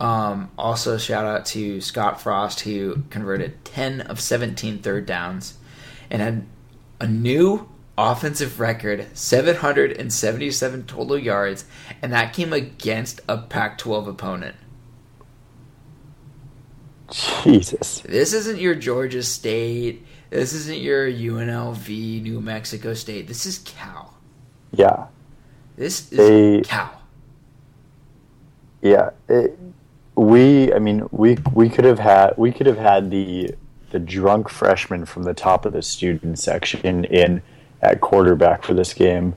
[0.01, 5.59] Um, also, shout out to Scott Frost, who converted 10 of 17 third downs
[6.11, 6.47] and had
[7.01, 11.65] a new offensive record 777 total yards,
[12.03, 14.57] and that came against a Pac 12 opponent.
[17.11, 18.01] Jesus.
[18.01, 20.05] This isn't your Georgia State.
[20.31, 23.29] This isn't your UNLV, New Mexico State.
[23.29, 24.15] This is Cal.
[24.73, 25.07] Yeah.
[25.77, 26.91] This is They- Cal.
[28.83, 29.11] Yeah.
[29.29, 29.59] It,
[30.17, 33.55] we I mean we we could have had we could have had the
[33.91, 37.43] the drunk freshman from the top of the student section in
[37.83, 39.35] at quarterback for this game.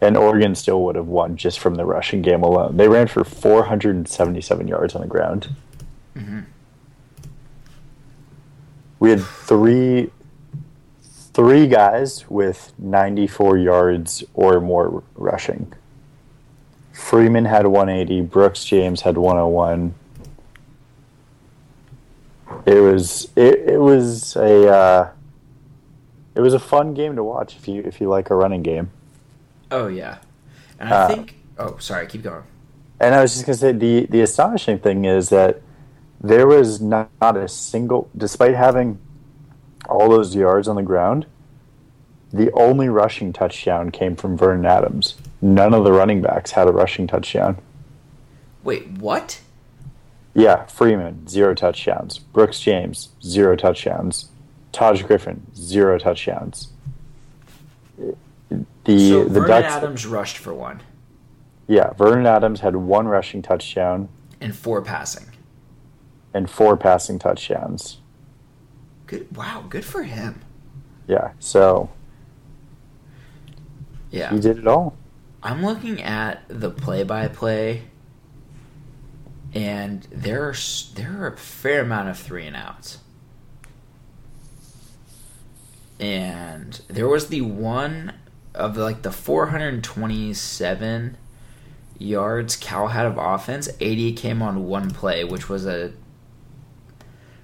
[0.00, 2.76] And Oregon still would have won just from the rushing game alone.
[2.76, 5.48] They ran for 477 yards on the ground.
[6.16, 6.44] Mhm.
[9.00, 10.10] We had three
[11.32, 15.72] three guys with 94 yards or more rushing.
[16.92, 18.22] Freeman had 180.
[18.22, 19.94] Brooks James had 101.
[22.66, 25.10] It was it, it was a uh,
[26.34, 28.90] it was a fun game to watch if you if you like a running game.
[29.70, 30.18] Oh, yeah.
[30.80, 31.36] And I Uh, think.
[31.58, 32.42] Oh, sorry, keep going.
[33.00, 35.60] And I was just gonna say the the astonishing thing is that
[36.20, 38.98] there was not, not a single, despite having
[39.88, 41.26] all those yards on the ground,
[42.32, 45.16] the only rushing touchdown came from Vernon Adams.
[45.40, 47.58] None of the running backs had a rushing touchdown.
[48.62, 49.40] Wait, what?
[50.34, 52.18] Yeah, Freeman zero touchdowns.
[52.18, 54.28] Brooks James zero touchdowns.
[54.72, 56.68] Taj Griffin zero touchdowns.
[58.84, 60.80] The so the Vernon Ducks, Adams rushed for one
[61.68, 64.08] yeah, Vernon Adams had one rushing touchdown
[64.40, 65.26] and four passing.
[66.34, 67.98] And four passing touchdowns.
[69.06, 69.34] Good.
[69.36, 70.42] Wow, good for him.
[71.06, 71.90] Yeah, so
[74.10, 74.30] Yeah.
[74.30, 74.96] he did it all.
[75.42, 77.84] I'm looking at the play-by-play
[79.54, 80.54] and there are
[80.94, 82.98] there are a fair amount of three and outs.
[85.98, 88.12] And there was the one
[88.54, 91.16] of like the 427
[91.98, 93.68] yards Cal had of offense.
[93.80, 95.92] 80 came on one play, which was a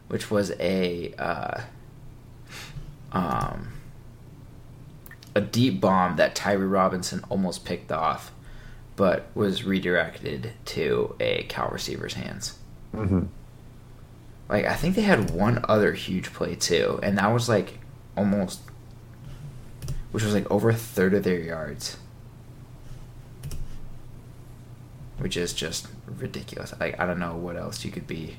[0.09, 1.61] which was a uh,
[3.12, 3.73] um,
[5.35, 8.33] a deep bomb that Tyree Robinson almost picked off,
[8.97, 12.59] but was redirected to a Cal receiver's hands.
[12.93, 13.25] hmm
[14.49, 17.79] Like I think they had one other huge play too, and that was like
[18.17, 18.61] almost,
[20.12, 21.97] which was like over a third of their yards,
[25.19, 26.73] which is just ridiculous.
[26.79, 28.37] Like I don't know what else you could be,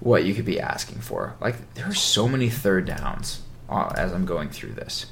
[0.00, 1.34] what you could be asking for.
[1.40, 5.06] Like there are so many third downs uh, as I'm going through this.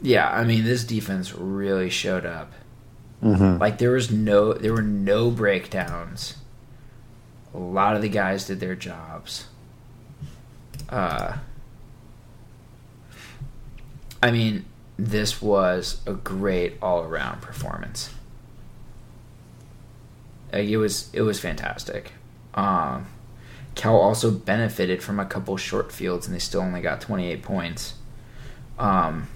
[0.00, 2.52] Yeah, I mean this defense really showed up.
[3.20, 6.34] hmm Like there was no there were no breakdowns.
[7.54, 9.46] A lot of the guys did their jobs.
[10.88, 11.36] Uh
[14.24, 18.10] I mean, this was a great all-around performance.
[20.52, 22.12] Like, it was it was fantastic.
[22.54, 23.06] Um
[23.74, 27.94] Cal also benefited from a couple short fields and they still only got 28 points.
[28.78, 29.28] Um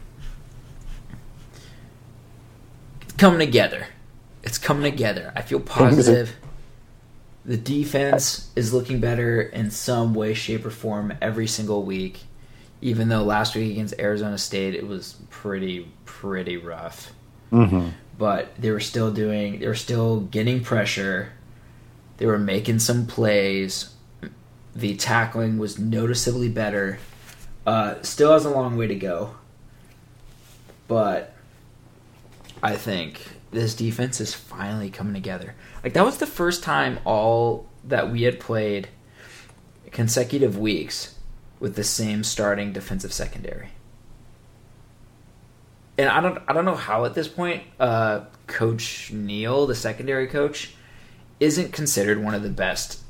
[3.02, 3.86] it's coming together.
[4.42, 5.32] It's coming together.
[5.34, 6.36] I feel positive.
[7.44, 12.24] The defense is looking better in some way, shape, or form every single week.
[12.82, 17.12] Even though last week against Arizona State it was pretty, pretty rough.
[17.50, 21.32] hmm But they were still doing, they were still getting pressure.
[22.16, 23.94] They were making some plays.
[24.74, 26.98] The tackling was noticeably better.
[27.66, 29.34] Uh, still has a long way to go.
[30.88, 31.34] But
[32.62, 35.54] I think this defense is finally coming together.
[35.82, 38.88] Like that was the first time all that we had played
[39.90, 41.14] consecutive weeks
[41.58, 43.70] with the same starting defensive secondary.
[45.98, 50.26] And I don't I don't know how at this point uh, coach Neal, the secondary
[50.26, 50.74] coach,
[51.40, 53.00] isn't considered one of the best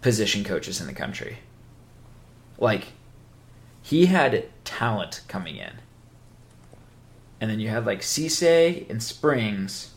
[0.00, 1.38] position coaches in the country.
[2.58, 2.88] Like
[3.82, 5.72] he had talent coming in
[7.40, 9.90] and then you had like Seisay and Springs,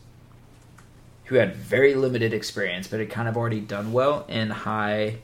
[1.26, 5.18] who had very limited experience, but had kind of already done well in high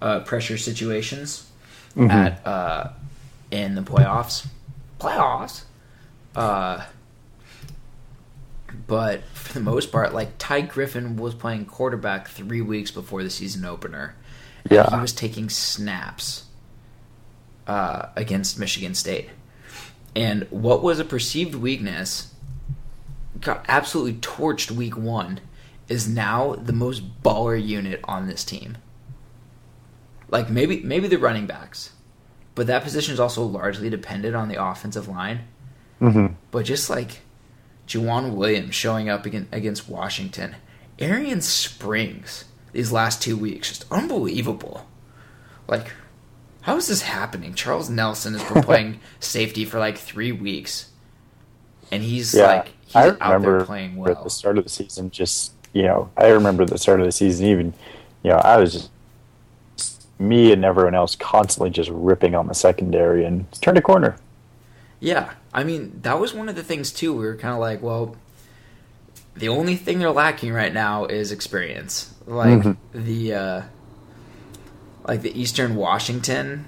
[0.00, 1.50] uh, pressure situations
[1.96, 2.10] Mhm.
[2.10, 2.90] at uh,
[3.50, 4.46] in the playoffs.
[4.98, 5.62] Playoffs.
[6.34, 6.84] Uh,
[8.86, 13.30] but for the most part, like Ty Griffin was playing quarterback three weeks before the
[13.30, 14.14] season opener.
[14.64, 14.90] And Yeah.
[14.90, 16.44] he was taking snaps
[17.66, 19.30] uh, against Michigan State.
[20.16, 22.32] And what was a perceived weakness
[23.40, 25.40] got absolutely torched week one
[25.88, 28.78] is now the most baller unit on this team.
[30.28, 31.90] Like maybe maybe the running backs,
[32.58, 35.42] but that position is also largely dependent on the offensive line.
[36.00, 37.20] hmm But just like
[37.86, 40.56] Juwan Williams showing up against, against Washington,
[41.00, 44.88] Arrion Springs these last two weeks just unbelievable.
[45.68, 45.92] Like,
[46.62, 47.54] how is this happening?
[47.54, 50.90] Charles Nelson has been playing safety for like three weeks,
[51.92, 54.70] and he's Yeah, like he's I out remember there playing at the start of the
[54.70, 55.10] season.
[55.10, 57.46] Just you know, I remember the start of the season.
[57.46, 57.74] Even
[58.22, 58.90] you know, I was just
[60.18, 64.16] me and everyone else constantly just ripping on the secondary and turned a corner.
[65.00, 67.12] Yeah, I mean that was one of the things too.
[67.12, 68.16] We were kind of like, well,
[69.36, 72.12] the only thing they're lacking right now is experience.
[72.26, 72.76] Like Mhm.
[72.92, 73.62] the uh,
[75.06, 76.66] like the Eastern Washington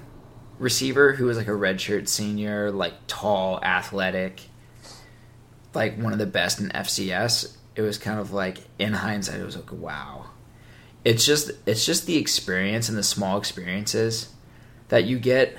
[0.59, 4.43] receiver who was like a redshirt senior, like tall, athletic,
[5.73, 7.57] like one of the best in FCS.
[7.75, 10.27] It was kind of like in hindsight, it was like wow.
[11.03, 14.29] It's just it's just the experience and the small experiences
[14.89, 15.57] that you get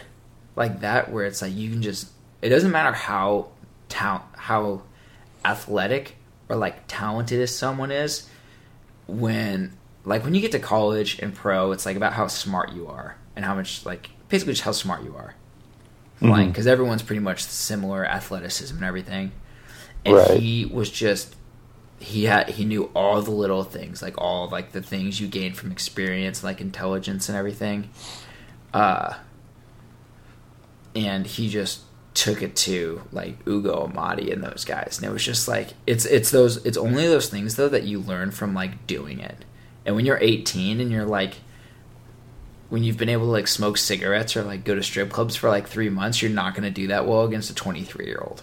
[0.57, 2.09] like that where it's like you can just
[2.43, 3.49] it doesn't matter how
[3.93, 4.83] how
[5.45, 6.17] athletic
[6.49, 8.29] or like talented as someone is
[9.07, 9.73] when
[10.05, 13.17] like when you get to college and pro it's like about how smart you are
[13.37, 15.35] and how much like basically just how smart you are
[16.21, 16.49] like Mhm.
[16.53, 19.33] because everyone's pretty much similar athleticism and everything
[20.05, 20.41] and Right.
[20.41, 21.35] he was just
[22.03, 25.53] he had he knew all the little things like all like the things you gain
[25.53, 27.89] from experience like intelligence and everything
[28.75, 29.15] uh
[30.95, 31.81] and he just
[32.15, 36.05] took it to like Ugo Amadi and those guys, and it was just like it's
[36.05, 39.45] it's those it's only those things though that you learn from like doing it,
[39.87, 41.37] and when you're 18 and you're like
[42.69, 45.51] when you've been able to like smoke cigarettes or like go to strip clubs for
[45.51, 48.43] like three months, you're not going to do that well against a 23 year old.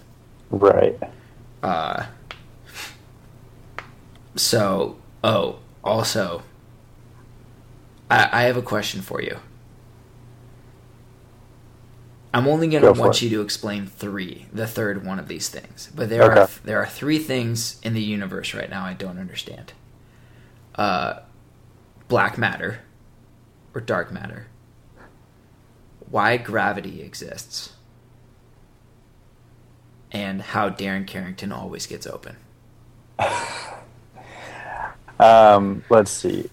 [0.51, 0.99] Right.
[1.63, 2.05] Uh,
[4.39, 6.43] So, oh, also,
[8.09, 9.37] I, I have a question for you.
[12.33, 15.49] I'm only going to Go want you to explain three, the third one of these
[15.49, 15.91] things.
[15.93, 16.45] But there Okay.
[16.45, 19.73] are there are three things in the universe right now I don't understand.
[20.75, 21.21] Uh,
[22.07, 22.79] black matter
[23.75, 24.47] or dark matter.
[26.09, 27.73] Why gravity exists.
[30.11, 32.37] And how Darren Carrington always gets open.
[35.19, 36.37] Um, let's see.
[36.37, 36.49] You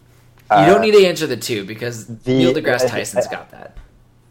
[0.51, 3.77] Uh, don't need to answer the two because the- Neil deGrasse Tyson's I- got that.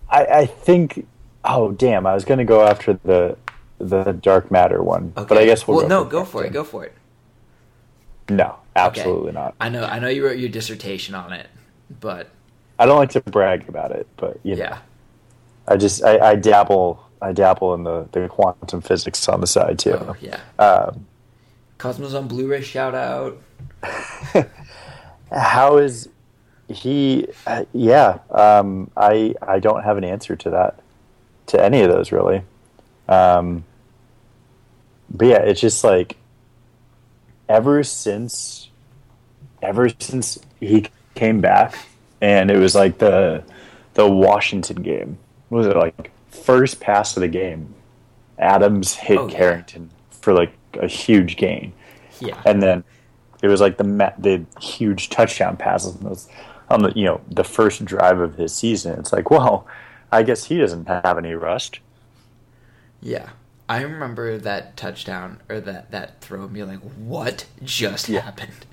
[0.10, 1.08] I, I think.
[1.44, 2.06] Oh damn!
[2.08, 3.38] I was going to go after the
[3.80, 5.26] the dark matter one, Okay.
[5.28, 6.54] but I guess we'll well, go no, for go for it.
[6.54, 6.94] Go for it.
[8.30, 9.54] No, absolutely not.
[9.60, 9.84] I know.
[9.84, 11.48] I know you wrote your dissertation on it,
[12.00, 12.30] but
[12.80, 14.78] I don't like to brag about it, but you know, yeah,
[15.68, 19.78] I just I, I dabble I dabble in the, the quantum physics on the side
[19.80, 19.94] too.
[19.94, 20.40] oh, yeah.
[20.58, 21.06] Um,
[21.78, 23.38] Cosmos on Blu-ray shout out.
[25.32, 26.10] how is
[26.68, 27.28] he?
[27.46, 30.80] Uh, yeah, um, I I don't have an answer to that,
[31.48, 32.44] to any of those really.
[33.08, 33.64] Um,
[35.10, 36.18] but yeah, it's just like
[37.48, 38.70] ever since
[39.62, 41.78] ever since he came back,
[42.22, 43.44] and it was like the
[43.94, 45.18] the Washington game.
[45.50, 47.74] What was it like first pass of the game?
[48.38, 49.38] Adams hit Oh, yeah.
[49.38, 51.72] Carrington for like a huge gain
[52.20, 52.84] Yeah, and then
[53.46, 53.84] it was like the
[54.18, 56.28] the huge touchdown passes on, those,
[56.70, 59.00] on the you know the first drive of his season.
[59.00, 59.68] It's like, well,
[60.12, 61.80] I guess he doesn't have any rust.
[63.02, 63.30] yeah.
[63.68, 68.22] I remember that touchdown or that that throw and be like, "What just Yeah.
[68.22, 68.66] happened?"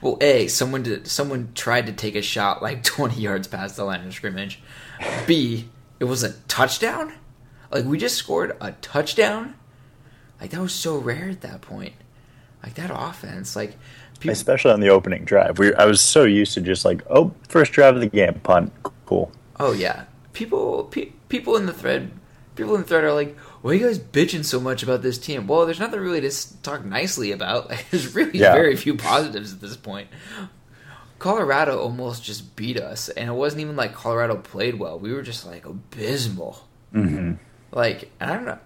[0.00, 3.84] Well, a someone did someone tried to take a shot like twenty yards past the
[3.84, 4.60] line of scrimmage.
[5.28, 5.68] B
[6.00, 7.12] it was a touchdown.
[7.70, 9.54] Like we just scored a touchdown.
[10.40, 11.94] Like that was so rare at that point.
[12.66, 13.76] Like that offense, like
[14.20, 17.32] people, Especially on the opening drive, we I was so used to just like, oh,
[17.48, 18.72] first drive of the game, punt,
[19.06, 19.32] cool.
[19.58, 20.04] Oh yeah,
[20.34, 22.10] people pe- people in the thread
[22.56, 25.18] people in the thread are like, "Why are you guys bitching so much about this
[25.18, 27.68] team?" Well, there's nothing really to talk nicely about.
[27.90, 28.54] There's really Yeah.
[28.54, 30.08] very few positives at this point.
[31.18, 34.98] Colorado almost just beat us, and it wasn't even like Colorado played well.
[34.98, 36.66] We were just like abysmal.
[36.94, 37.34] Mm-hmm.
[37.72, 38.58] Like I don't know.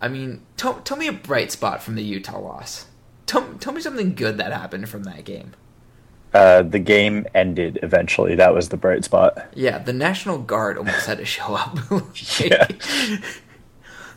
[0.00, 2.86] I mean, tell tell me a bright spot from the Utah loss.
[3.26, 5.52] Tell tell me something good that happened from that game.
[6.34, 8.34] Uh, the game ended eventually.
[8.34, 9.48] That was the bright spot.
[9.54, 11.78] Yeah, the National Guard almost had to show up.
[12.38, 12.68] Yeah.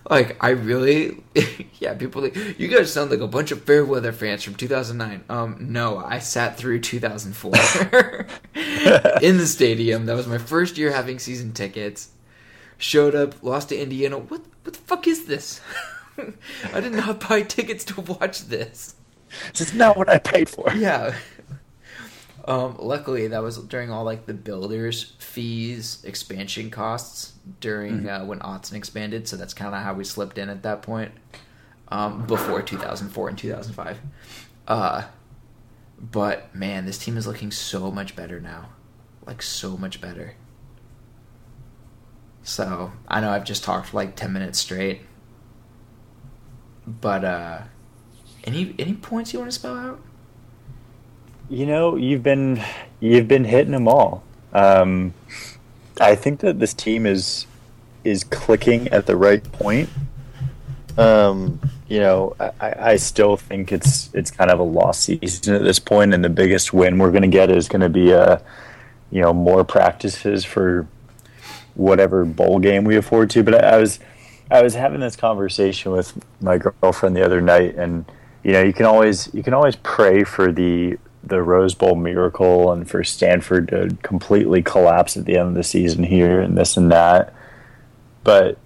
[0.07, 1.23] Like I really,
[1.79, 1.95] yeah.
[1.95, 5.23] People, like, you guys sound like a bunch of fair weather fans from 2009.
[5.29, 8.27] Um, no, I sat through 2004
[9.21, 10.05] in the stadium.
[10.05, 12.09] That was my first year having season tickets.
[12.77, 14.19] Showed up, lost to Indiana.
[14.19, 15.59] What, what the fuck is this?
[16.74, 18.95] I did not buy tickets to watch this.
[19.51, 20.72] This is not what I paid for.
[20.74, 21.16] Yeah.
[22.47, 28.39] Um, luckily, that was during all like the builders' fees, expansion costs during uh, when
[28.39, 29.28] Autzen expanded.
[29.28, 31.11] So that's kind of how we slipped in at that point.
[31.88, 33.99] Um, before 2004 and 2005.
[34.68, 35.03] Uh,
[35.99, 38.70] but man, this team is looking so much better now,
[39.26, 40.36] like so much better.
[42.43, 45.01] So I know I've just talked for like 10 minutes straight,
[46.88, 47.61] but uh,
[48.43, 49.99] any any points you want to spell out?
[51.49, 52.63] You know, you've been
[52.99, 54.23] you've been hitting them all.
[54.53, 55.13] Um,
[55.99, 57.45] I think that this team is
[58.03, 59.89] is clicking at the right point.
[60.97, 65.63] Um, you know, I, I still think it's it's kind of a lost season at
[65.63, 68.38] this point, and the biggest win we're going to get is going to be uh,
[69.11, 70.88] you know more practices for
[71.75, 73.43] whatever bowl game we afford to.
[73.43, 73.99] But I, I was
[74.49, 78.05] I was having this conversation with my girlfriend the other night, and
[78.43, 82.71] you know, you can always you can always pray for the the Rose Bowl miracle
[82.71, 86.77] and for Stanford to completely collapse at the end of the season here and this
[86.77, 87.33] and that.
[88.23, 88.59] But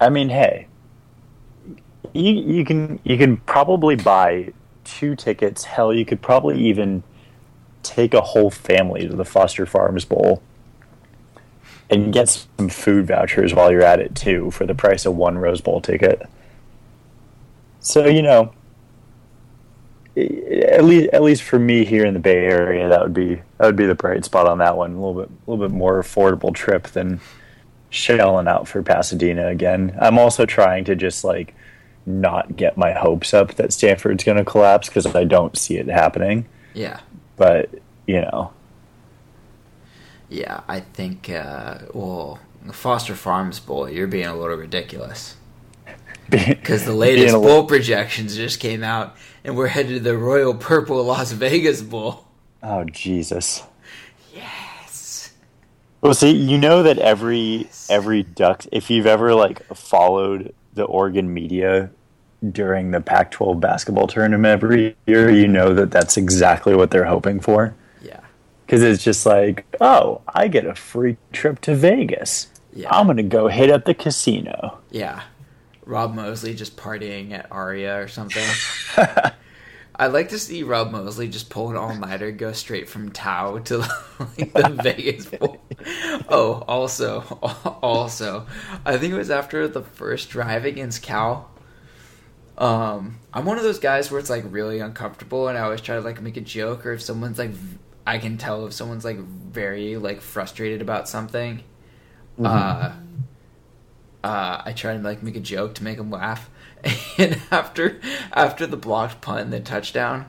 [0.00, 0.66] I mean, hey,
[2.12, 4.52] you you can you can probably buy
[4.84, 5.64] two tickets.
[5.64, 7.04] Hell, you could probably even
[7.82, 10.42] take a whole family to the Foster Farms Bowl
[11.90, 15.38] and get some food vouchers while you're at it too for the price of one
[15.38, 16.22] Rose Bowl ticket.
[17.80, 18.52] So you know,
[20.16, 23.66] at least at least for me here in the Bay Area, that would be that
[23.66, 24.92] would be the bright spot on that one.
[24.92, 27.20] A little bit a little bit more affordable trip than
[27.90, 29.96] shelling out for Pasadena again.
[30.00, 31.54] I'm also trying to just like
[32.06, 35.88] not get my hopes up that Stanford's going to collapse because I don't see it
[35.88, 36.46] happening.
[36.74, 37.00] Yeah.
[37.36, 37.70] But
[38.06, 38.52] you know,
[40.30, 42.38] Yeah, I think, uh, well,
[42.72, 45.36] Foster Farms Bowl, you're being a little ridiculous.
[46.30, 51.02] Because the latest bowl projections just came out, and we're headed to the Royal Purple
[51.02, 52.24] Las Vegas Bowl.
[52.62, 53.64] Oh Jesus!
[54.32, 55.32] Yes.
[56.00, 58.68] Well, see, you know that every every Ducks.
[58.70, 61.90] If you've ever like followed the Oregon media
[62.48, 67.40] during the Pac-12 basketball tournament every year, you know that that's exactly what they're hoping
[67.40, 67.74] for.
[68.70, 72.46] Because it's just like, oh, I get a free trip to Vegas.
[72.72, 72.88] Yeah.
[72.92, 74.78] I'm gonna go hit up the casino.
[74.92, 75.24] Yeah.
[75.84, 78.46] Rob Moseley just partying at Aria or something.
[79.96, 83.58] I'd like to see Rob Moseley just pull an all nighter, go straight from Tao
[83.58, 83.78] to
[84.20, 85.60] like the Vegas Bowl.
[86.28, 87.22] Oh, also,
[87.82, 88.46] also,
[88.86, 91.50] I think it was after the first drive against Cal.
[92.56, 95.96] Um, I'm one of those guys where it's like really uncomfortable, and I always try
[95.96, 97.50] to like make a joke, or if someone's like,
[98.06, 101.62] I can tell if someone's like very like frustrated about something.
[102.42, 102.92] Uh,
[104.24, 106.48] uh, I try to like make a joke to make them laugh.
[107.18, 108.00] And after
[108.32, 110.24] after the blocked punt and the touchdown,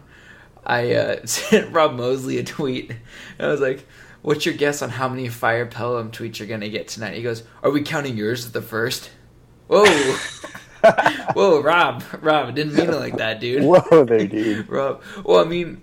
[0.65, 2.91] I uh, sent Rob Moseley a tweet.
[3.39, 3.88] I was like,
[4.22, 7.43] "What's your guess on how many Fire Pellum tweets you're gonna get tonight?" He goes,
[7.63, 9.11] "Are we counting yours as the first?
[9.67, 9.86] Whoa,
[11.34, 13.63] whoa, Rob, Rob, didn't mean it like that, dude.
[13.63, 14.67] Whoa there, dude.
[14.67, 15.01] Rob.
[15.24, 15.82] Well, I mean,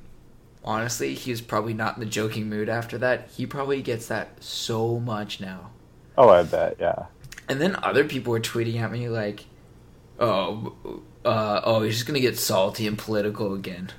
[0.64, 3.28] honestly, he was probably not in the joking mood after that.
[3.36, 5.70] He probably gets that so much now.
[6.16, 7.06] Oh, I bet, yeah.
[7.48, 9.46] And then other people were tweeting at me like,
[10.18, 10.74] "Oh,
[11.24, 13.90] uh, oh, he's just gonna get salty and political again."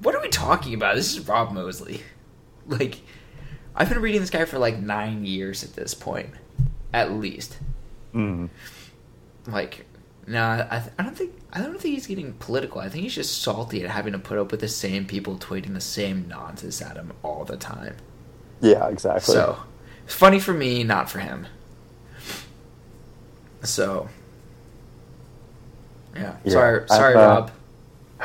[0.00, 0.96] What are we talking about?
[0.96, 2.02] This is Rob Moseley.
[2.64, 3.00] Like,
[3.74, 6.30] I've been reading this guy for like nine years at this point,
[6.92, 7.58] at least.
[8.14, 8.50] Mm.
[9.48, 9.84] Like,
[10.26, 12.80] no, I, th- I don't think I don't think he's getting political.
[12.80, 15.74] I think he's just salty at having to put up with the same people tweeting
[15.74, 17.96] the same nonsense at him all the time.
[18.60, 19.34] Yeah, exactly.
[19.34, 19.58] So,
[20.04, 21.46] it's funny for me, not for him.
[23.62, 24.08] So,
[26.14, 26.36] yeah.
[26.44, 27.50] Yeah, sorry, sorry, uh, Rob.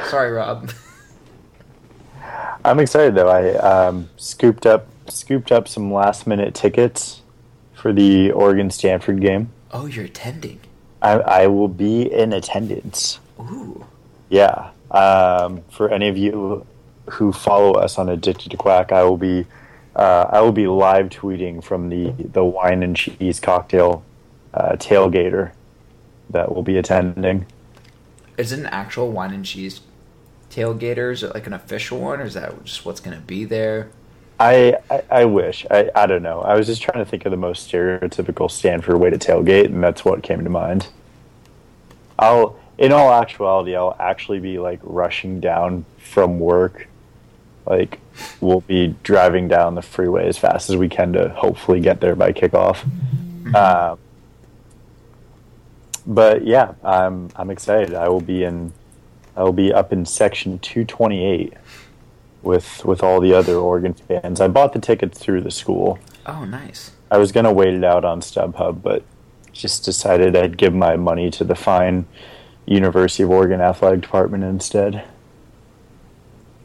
[0.06, 0.72] Sorry, Rob.
[2.66, 3.30] I'm excited though.
[3.30, 7.22] I um, scooped up scooped up some last minute tickets
[7.74, 9.52] for the Oregon Stanford game.
[9.72, 10.60] oh, you're attending.
[11.02, 13.20] I, I will be in attendance.
[13.40, 13.86] Ooh.
[14.30, 14.72] Yeah.
[14.92, 16.66] Um, for any of you
[17.12, 19.46] who follow us on Addicted to Quack, I will be
[19.96, 24.04] uh, I will be live tweeting from the the wine and cheese cocktail
[24.54, 25.52] uh, tailgater
[26.30, 27.46] that will be attending.
[28.38, 29.82] Is it an actual wine and cheese
[30.52, 31.12] tailgater?
[31.12, 33.90] Is it like an official one, or is that just what's going to be there?
[34.40, 35.66] I, I, I wish.
[35.70, 36.42] I, I don't know.
[36.42, 39.84] I was just trying to think of the most stereotypical Stanford way to tailgate, and
[39.84, 40.88] that's what came to mind.
[42.20, 46.88] I'll, in all actuality, I'll actually be like rushing down from work.
[47.66, 48.00] Like,
[48.40, 52.16] we'll be driving down the freeway as fast as we can to hopefully get there
[52.16, 52.84] by kickoff.
[53.56, 54.00] Um,
[56.06, 57.94] but yeah, I'm I'm excited.
[57.94, 58.72] I will be in,
[59.36, 61.54] I will be up in section 228
[62.42, 64.42] with with all the other Oregon fans.
[64.42, 66.00] I bought the tickets through the school.
[66.26, 66.92] Oh, nice.
[67.10, 69.04] I was gonna wait it out on StubHub, but
[69.54, 72.06] just decided I'd give my money to the fine
[72.66, 75.04] University of Oregon athletic department instead.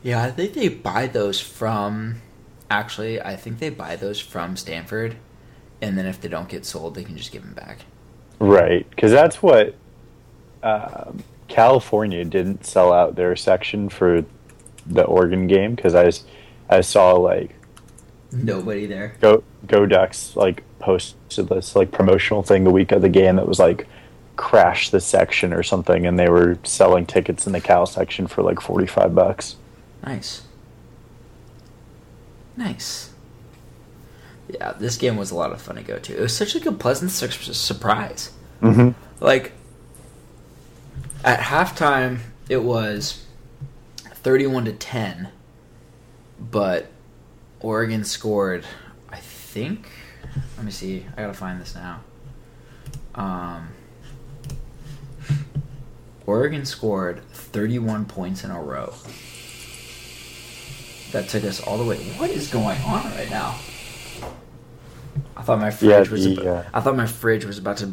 [0.03, 2.23] Yeah, I think they buy those from.
[2.71, 5.17] Actually, I think they buy those from Stanford,
[5.81, 7.81] and then if they don't get sold, they can just give them back.
[8.39, 9.77] Right, because that's what
[10.63, 14.25] um, California didn't sell out their section for
[14.87, 16.11] the Oregon game because I
[16.69, 17.55] I saw like
[18.33, 19.15] Nobody there.
[19.21, 23.47] Go Go Ducks like posted this like promotional thing the week of the game that
[23.47, 23.87] was like
[24.37, 28.43] crash the section or something, and they were selling tickets in the Cal section for
[28.43, 29.57] like forty five bucks.
[30.05, 30.43] Nice.
[32.57, 33.11] Nice.
[34.49, 36.17] Yeah, this game was a lot of fun to go to.
[36.17, 38.33] It was such like a pleasant su- surprise.
[38.61, 38.91] Mm-hmm.
[39.23, 39.53] Like
[41.25, 43.22] at halftime, it was
[44.23, 45.29] thirty-one to ten,
[46.39, 46.89] but
[47.61, 48.65] Oregon scored.
[49.11, 49.89] I think.
[50.57, 51.05] Let me see.
[51.17, 52.01] I gotta find this now.
[53.15, 53.69] Um,
[56.27, 58.95] Oregon scored thirty-one points in a row.
[61.13, 61.99] That took us all the way.
[62.17, 63.59] What is going on right now?
[65.37, 66.25] I thought my fridge Yeah, was.
[66.25, 67.93] the, abo- uh, I thought my fridge was about to,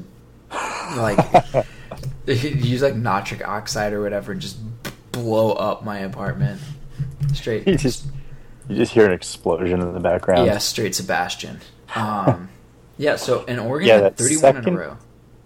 [0.95, 1.17] like,
[2.27, 4.57] use like nitric oxide or whatever, and just
[5.23, 6.59] blow up my apartment.
[7.33, 7.67] Straight.
[7.67, 8.05] You just
[8.67, 10.45] you just hear an explosion in the background.
[10.45, 11.59] Yeah, straight Sebastian.
[11.95, 12.49] Um,
[12.97, 14.97] yeah, so in Oregon Yeah, that 31 in second- a row.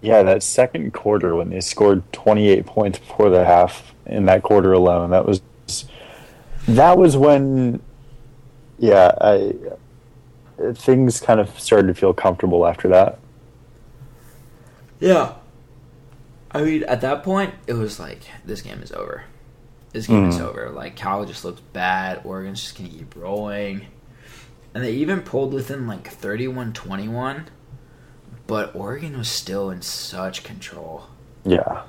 [0.01, 4.73] Yeah, that second quarter when they scored 28 points before the half in that quarter
[4.73, 5.41] alone, that was
[6.67, 7.81] that was when
[8.79, 9.53] yeah, I
[10.73, 13.19] things kind of started to feel comfortable after that.
[14.99, 15.35] Yeah.
[16.51, 19.23] I mean, at that point, it was like this game is over.
[19.93, 20.41] This game is Mhm.
[20.41, 20.69] over.
[20.71, 22.21] Like Cal just looks bad.
[22.25, 23.85] Oregon's just gonna keep rolling,
[24.73, 27.45] and they even pulled within like 31-21,
[28.47, 31.03] but Oregon was still in such control.
[31.45, 31.83] Yeah.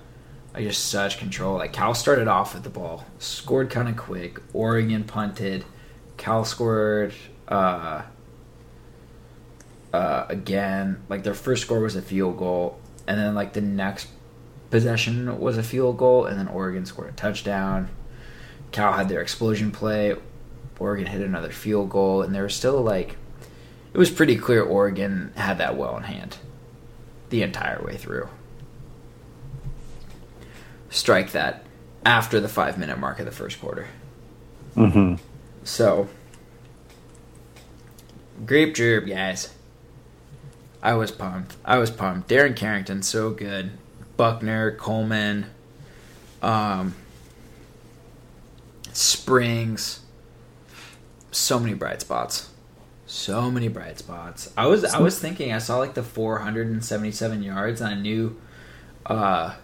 [0.54, 1.56] Like just such control.
[1.58, 4.38] Like Cal started off with the ball, scored kind of quick.
[4.52, 5.64] Oregon punted.
[6.16, 7.12] Cal scored
[7.48, 8.02] uh,
[9.92, 11.02] uh, again.
[11.08, 14.08] Like their first score was a field goal, and then like the next
[14.74, 17.88] possession was a field goal, and then Oregon scored a touchdown.
[18.72, 20.16] Cal had their explosion play.
[20.80, 23.16] Oregon hit another field goal, and they were still like,
[23.92, 26.38] it was pretty clear Oregon had that well in hand
[27.30, 28.28] the entire way through
[30.90, 31.64] strike that
[32.04, 33.86] after the five minute mark of the first quarter.
[34.74, 35.14] hmm
[35.64, 36.08] So,
[38.44, 39.54] grape drip, guys.
[40.82, 41.56] I was pumped.
[41.64, 42.28] I was pumped.
[42.28, 43.70] Darren Carrington, so good.
[44.16, 45.46] Buckner, Coleman,
[46.42, 46.94] um,
[48.92, 50.00] Springs.
[51.32, 52.50] So many bright spots.
[53.06, 54.52] So many bright spots.
[54.56, 58.40] I was I was thinking I saw like the 477 yards and I knew
[59.04, 59.54] uh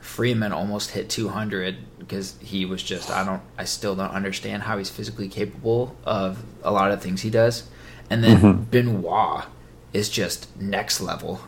[0.00, 4.78] Freeman almost hit 200 because he was just I don't I still don't understand how
[4.78, 7.64] he's physically capable of a lot of things he does.
[8.10, 8.70] And then Mhm.
[8.70, 9.44] Benoit
[9.92, 11.40] is just next level.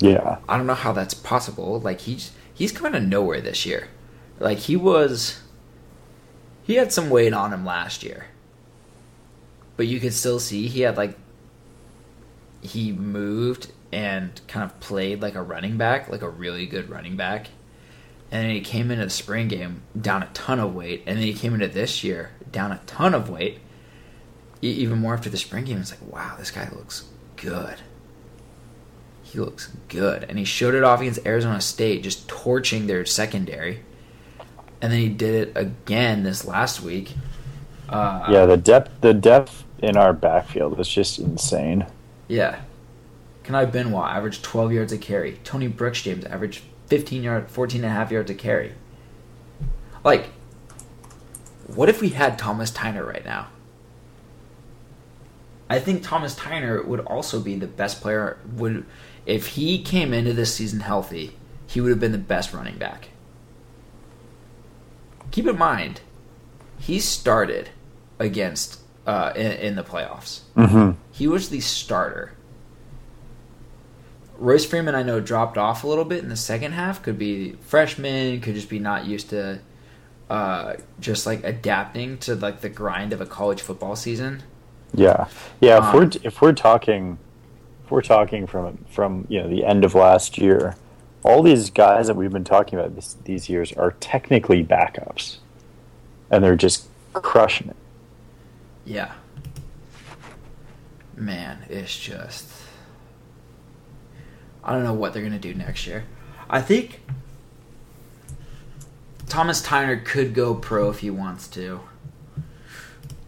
[0.00, 0.38] Yeah.
[0.48, 1.80] I don't know how that's possible.
[1.80, 3.88] Like he's he's coming out of nowhere this year.
[4.38, 5.42] Like he was
[6.62, 8.26] he had some weight on him last year.
[9.76, 11.16] But you could still see he had like
[12.60, 17.16] he moved and kind of played like a running back, like a really good running
[17.16, 17.48] back.
[18.30, 21.24] And then he came into the spring game down a ton of weight, and then
[21.24, 23.60] he came into this year down a ton of weight.
[24.60, 27.04] Even more after the spring game, it's like, wow, this guy looks
[27.36, 27.76] good.
[29.30, 33.80] He looks good, and he showed it off against Arizona State, just torching their secondary.
[34.80, 37.14] And then he did it again this last week.
[37.88, 41.86] Uh, Yeah, the depth the depth in our backfield was just insane.
[42.26, 42.60] Yeah.
[43.44, 45.40] Kani Benoit averaged 12 yards a carry.
[45.44, 48.72] Tony Brooks James averaged 15 yard, 14 and a half yards a carry.
[50.04, 50.28] Like,
[51.66, 53.48] what if we had Thomas Tyner right now?
[55.70, 58.38] I think Thomas Tyner would also be the best player.
[58.56, 58.86] Would
[59.28, 63.08] if he came into this season healthy, he would have been the best running back.
[65.30, 66.00] Keep in mind,
[66.80, 67.68] he started
[68.18, 70.40] against uh, in, in the playoffs.
[70.56, 72.32] hmm He was the starter.
[74.38, 77.02] Royce Freeman, I know, dropped off a little bit in the second half.
[77.02, 78.40] Could be freshman.
[78.40, 79.58] Could just be not used to,
[80.30, 84.42] uh, just like adapting to like the grind of a college football season.
[84.94, 85.26] Yeah,
[85.60, 85.78] yeah.
[85.78, 87.18] If Um, we're if we're talking,
[87.90, 90.76] we're talking from from you know the end of last year,
[91.22, 95.38] all these guys that we've been talking about this, these years are technically backups,
[96.30, 97.76] and they're just crushing it.
[98.84, 99.12] Yeah.
[101.16, 102.48] Man, it's just.
[104.62, 106.04] I don't know what they're gonna do next year.
[106.48, 107.00] I think
[109.28, 111.80] Thomas Tyner could go pro if he wants to.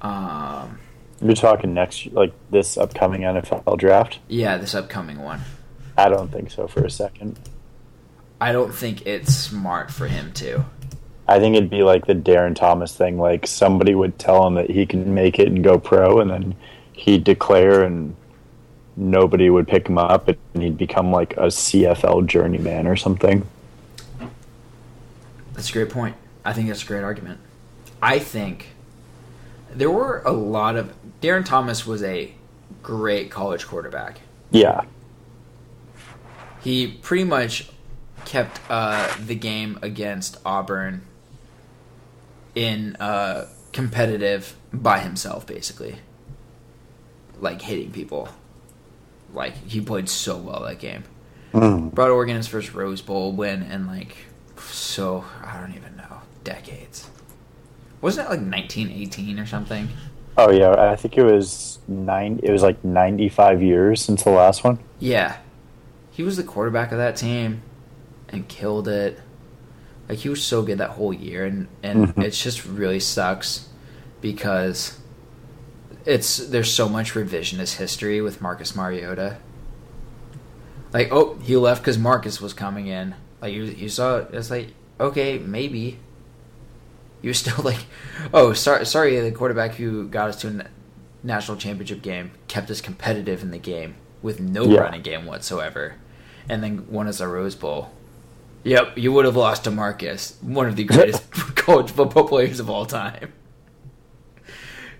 [0.01, 0.79] Um.
[1.23, 4.19] You're talking next like this upcoming NFL draft.
[4.29, 5.41] Yeah, this upcoming one.
[5.97, 7.39] I don't think so for a second.
[8.41, 10.65] I don't think it's smart for him to.
[11.29, 13.19] I think it'd be like the Darron Thomas thing.
[13.19, 16.55] Like somebody would tell him that he can make it and go pro, and then
[16.93, 18.17] he'd declare, and
[18.97, 23.47] nobody would pick him up, and he'd become like a CFL journeyman or something.
[25.53, 26.17] That's a great point.
[26.45, 27.41] I think that's a great argument.
[28.03, 28.69] I think
[29.71, 32.33] there were a lot of Darron Thomas was a
[32.83, 34.21] great college quarterback.
[34.51, 34.83] Yeah,
[36.63, 37.69] He pretty much
[38.25, 41.03] kept uh, the game against Auburn
[42.55, 45.97] in uh, competitive by himself, basically.
[47.39, 48.29] Like hitting people.
[49.33, 51.05] Like he played so well that game.
[51.53, 51.93] Mm.
[51.95, 54.17] Brought Oregon his first Rose Bowl win in like
[54.59, 57.09] so I don't even know decades.
[58.01, 59.89] Wasn't it like 1918 or something?
[60.43, 62.41] Oh yeah, I think it was nine.
[62.43, 64.79] It was like ninety-five years since the last one.
[64.99, 65.37] Yeah.
[66.11, 67.63] He was the quarterback of that team
[68.29, 69.19] and killed it.
[70.09, 72.25] Like he was so good that whole year and and Mhm.
[72.25, 73.69] it's just really sucks
[74.23, 74.99] because
[76.07, 79.37] it's there's so much revisionist history with Marcus Mariota.
[80.93, 83.15] Like, oh, he left cuz Marcus was coming in.
[83.43, 84.69] Like you you saw it, it's like,
[84.99, 85.99] okay, maybe
[87.23, 87.85] you're still like,
[88.33, 90.67] oh, sorry, sorry, the quarterback who got us to a
[91.27, 94.81] national championship game kept us competitive in the game with no Yeah.
[94.81, 95.97] running game whatsoever,
[96.49, 97.91] and then won us a Rose Bowl.
[98.65, 102.69] Yep, you would have lost to Marcus, one of the greatest college football players of
[102.69, 103.33] all time.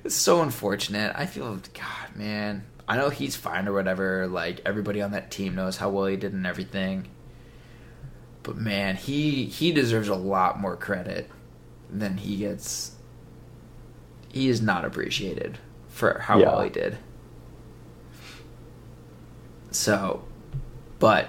[0.03, 1.13] It's so unfortunate.
[1.15, 2.65] I feel, God, man.
[2.89, 4.27] I know he's fine or whatever.
[4.27, 7.07] Like everybody on that team knows how well he did and everything.
[8.43, 11.31] But man, he he deserves a lot more credit
[11.93, 12.93] than he gets.
[14.29, 16.47] He is not appreciated for how Yeah.
[16.47, 16.99] well he did.
[19.71, 20.25] So,
[20.99, 21.29] but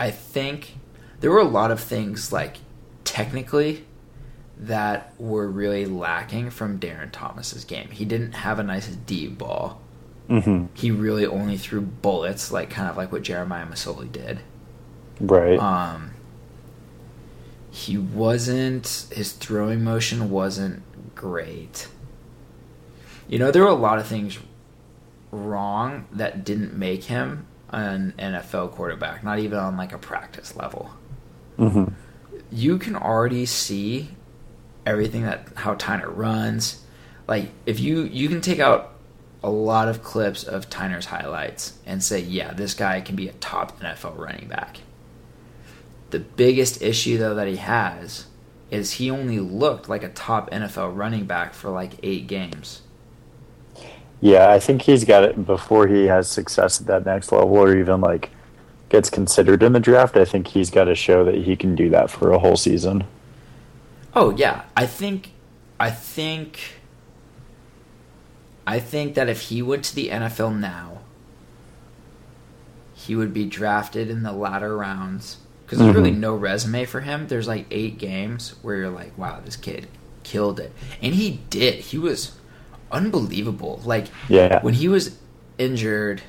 [0.00, 0.76] I think
[1.20, 2.58] there were a lot of things like
[3.04, 3.84] technically
[4.58, 7.90] that were really lacking from Darron Thomas's game.
[7.90, 9.80] He didn't have a nice deep ball.
[10.28, 14.40] hmm He really only threw bullets, like kind of like what Jeremiah Masoli did.
[15.20, 15.58] Right.
[15.58, 16.13] Um,
[17.74, 19.06] he wasn't.
[19.10, 20.80] His throwing motion wasn't
[21.16, 21.88] great.
[23.26, 24.38] You know, there were a lot of things
[25.32, 29.24] wrong that didn't make him an NFL quarterback.
[29.24, 30.92] Not even on like a practice level.
[31.56, 31.86] hmm
[32.52, 34.10] You can already see
[34.86, 36.84] everything that how Tyner runs.
[37.26, 38.92] Like if you you can take out
[39.42, 43.32] a lot of clips of Tyner's highlights and say, yeah, this guy can be a
[43.32, 44.78] top NFL running back.
[46.14, 48.26] The biggest issue though that he has
[48.70, 52.82] is he only looked like a top NFL running back for like 8 games.
[54.20, 57.76] Yeah, I think he's got it before he has success at that next level or
[57.76, 58.30] even like
[58.90, 60.16] gets considered in the draft.
[60.16, 63.02] I think he's got to show that he can do that for a whole season.
[64.14, 65.32] Oh yeah, I think
[65.80, 66.76] I think
[68.68, 71.00] I think that if he went to the NFL now,
[72.92, 76.18] he would be drafted in the latter rounds because there's really Mhm.
[76.18, 77.26] no resume for him.
[77.28, 79.86] There's like 8 games where you're like, wow, this kid
[80.22, 80.72] killed it.
[81.02, 81.76] And he did.
[81.76, 82.32] He was
[82.92, 83.80] unbelievable.
[83.84, 84.60] Like Yeah.
[84.62, 85.16] when he was
[85.58, 86.22] injured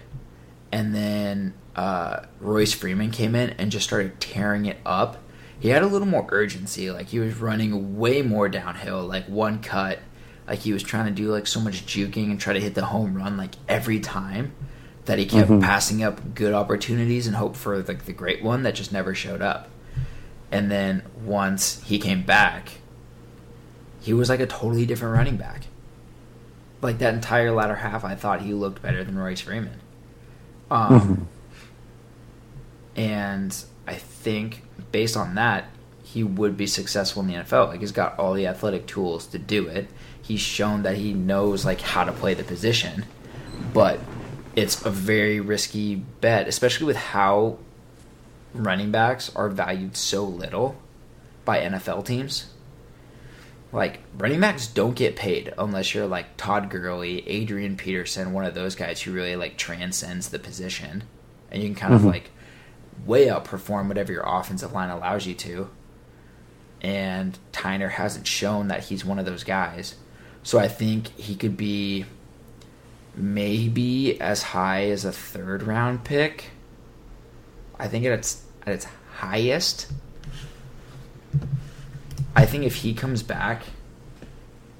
[0.71, 5.17] and then uh, Royce Freeman came in and just started tearing it up,
[5.59, 6.89] he had a little more urgency.
[6.89, 9.99] Like he was running way more downhill, like one cut.
[10.47, 12.85] Like he was trying to do like so much juking and try to hit the
[12.85, 14.53] home run like every time
[15.05, 15.61] that he kept Mhm.
[15.61, 19.41] passing up good opportunities and hope for like the great one that just never showed
[19.41, 19.69] up.
[20.51, 22.69] And then once he came back,
[24.01, 25.67] he was like a totally different running back
[26.81, 29.79] like that entire latter half, I thought he looked better than Royce Freeman.
[30.69, 31.27] Um,
[32.95, 33.01] Mhm.
[33.01, 35.65] and I think based on that,
[36.03, 37.67] he would be successful in the NFL.
[37.67, 39.89] Like he's got all the athletic tools to do it.
[40.21, 43.05] He's shown that he knows like how to play the position,
[43.73, 43.99] but
[44.55, 47.57] it's a very risky bet, especially with how
[48.53, 50.75] running backs are valued so little
[51.43, 52.45] by NFL teams.
[53.71, 58.53] Like running backs don't get paid unless you're like Todd Gurley, Adrian Peterson, one of
[58.55, 61.03] those guys who really like transcends the position,
[61.51, 62.05] and you can kind of Mhm.
[62.11, 62.31] like
[63.05, 65.69] way outperform whatever your offensive line allows you to.
[66.81, 69.95] And Tyner hasn't shown that he's one of those guys,
[70.43, 72.05] so I think he could be
[73.15, 76.51] maybe as high as a third round pick.
[77.79, 78.87] I think at its at its
[79.17, 79.91] highest.
[82.35, 83.63] I think if he comes back,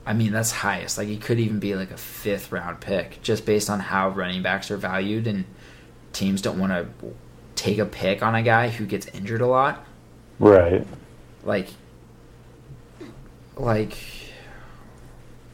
[0.05, 0.97] I mean that's highest.
[0.97, 4.41] Like he could even be like a fifth round pick, just based on how running
[4.41, 5.45] backs are valued, and
[6.13, 6.87] teams don't want to
[7.55, 9.85] take a pick on a guy who gets injured a lot.
[10.39, 10.85] Right.
[11.43, 11.69] Like,
[13.55, 13.97] like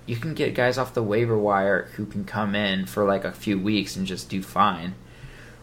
[0.05, 3.31] you can get guys off the waiver wire who can come in for like a
[3.31, 4.95] few weeks and just do fine.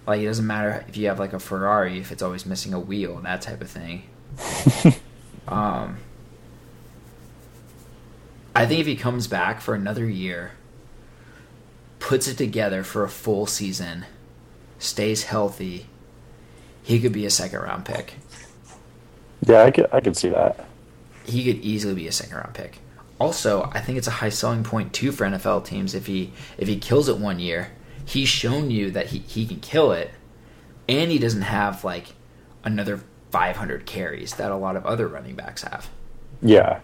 [0.06, 2.80] Like it doesn't matter if you have like a Ferrari if it's always missing a
[2.80, 4.04] wheel, that type of thing.
[5.48, 5.96] Um,
[8.54, 10.52] I think if he comes back for another year,
[11.98, 14.04] puts it together for a full season,
[14.78, 15.86] stays healthy,
[16.82, 18.14] he could be a second round pick.
[19.46, 20.66] Yeah, I could I could see that.
[21.24, 22.78] He could easily be a second round pick.
[23.20, 26.68] Also, I think it's a high selling point too for NFL teams if he if
[26.68, 27.72] he kills it one year.
[28.04, 30.10] He's shown you that he, he can kill it,
[30.88, 32.14] and he doesn't have like
[32.64, 33.00] another
[33.30, 35.90] 500 carries that a lot of other running backs have.
[36.40, 36.80] Yeah.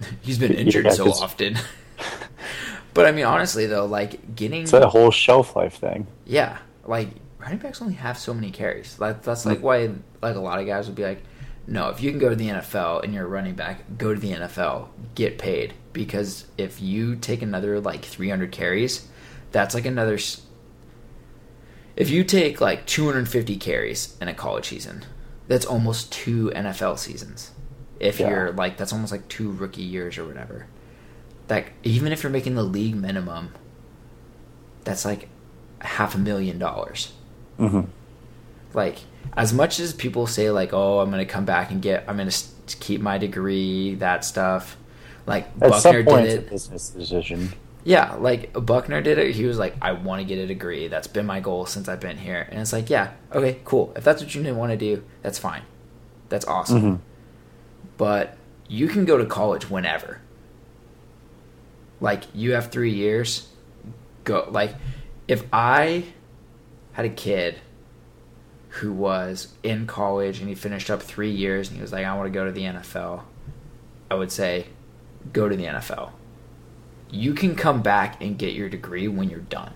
[0.20, 1.56] He's been Yeah, injured so 'cause- often.
[2.94, 6.06] but I mean, honestly though, like getting It's that whole shelf life thing.
[6.26, 7.08] yeah, like
[7.38, 8.98] running backs only have so many carries.
[8.98, 9.50] Like that's mm.
[9.50, 11.22] like why like a lot of guys would be like,
[11.70, 14.18] no, if you can go to the NFL and you're a running back, go to
[14.20, 19.06] the NFL, get paid because if you take another like 300 carries,
[19.52, 20.18] that's like another.
[21.94, 25.04] If you take like 250 carries in a college season,
[25.46, 27.50] that's almost two NFL seasons.
[28.00, 28.30] If Yeah.
[28.30, 30.66] you're like, that's almost like two rookie years or whatever.
[31.48, 33.50] That even if you're making the league minimum,
[34.84, 35.28] that's like
[35.80, 37.12] half a million dollars.
[37.58, 37.82] hmm
[38.72, 38.98] Like
[39.36, 42.16] as much as people say like, "Oh, I'm going to come back and get I'm
[42.16, 44.76] going to keep my degree," that stuff.
[45.26, 46.50] Like At Buckner did it's a it.
[46.50, 47.52] business decision.
[47.84, 49.34] Yeah, like Buckner did it.
[49.34, 50.88] He was like, "I want to get a degree.
[50.88, 53.92] That's been my goal since I've been here." And it's like, "Yeah, okay, cool.
[53.96, 55.62] If that's what you want to do, that's fine.
[56.28, 56.98] That's awesome." Mhm.
[57.96, 58.36] But
[58.68, 60.20] you can go to college whenever.
[62.00, 63.48] Like you have 3 years,
[64.24, 64.74] go like
[65.26, 66.04] if I
[66.92, 67.56] had a kid
[68.68, 72.14] who was in college and he finished up 3 years and he was like I
[72.14, 73.22] want to go to the NFL,
[74.10, 74.66] I would say
[75.32, 76.10] go to the NFL.
[77.10, 79.72] You can come back and get your degree when you're done.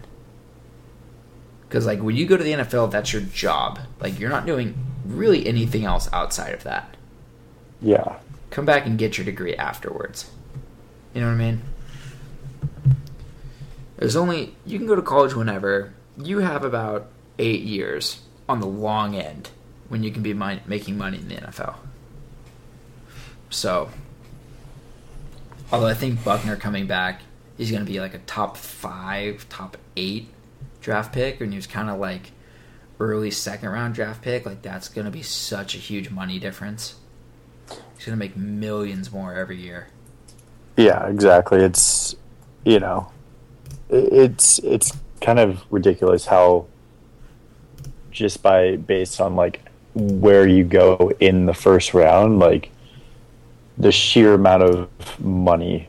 [1.70, 3.78] Cuz like when you go to the NFL, that's your job.
[4.00, 4.74] Like you're not doing
[5.06, 6.96] really anything else outside of that
[7.80, 8.16] Yeah.
[8.50, 10.30] come back and get your degree afterwards.
[11.14, 11.62] You know what I mean?
[13.96, 15.92] There's only you can go to college whenever.
[16.18, 17.06] You have about
[17.38, 19.50] eight years on the long end
[19.88, 21.76] when you can be making money in the NFL.
[23.50, 23.90] So,
[25.70, 27.22] although I think Buckner coming back,
[27.58, 30.28] he's going to be like a top five, top eight
[30.80, 32.32] draft pick, and he was kind of like
[32.98, 34.46] early second round draft pick.
[34.46, 36.94] Like that's going to be such a huge money difference.
[37.96, 39.86] He's gonna make millions more every year.
[40.76, 41.60] Yeah, exactly.
[41.60, 42.16] It's
[42.64, 43.12] you know,
[43.88, 46.66] it's it's kind of ridiculous how
[48.12, 49.60] just by based on like
[49.94, 52.70] where you go in the first round, like
[53.78, 55.88] the sheer amount of money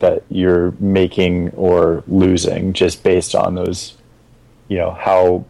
[0.00, 3.96] that you're making or losing just based on those,
[4.68, 5.44] you know, how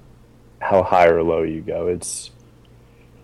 [0.60, 1.86] how high or low you go.
[1.86, 2.30] It's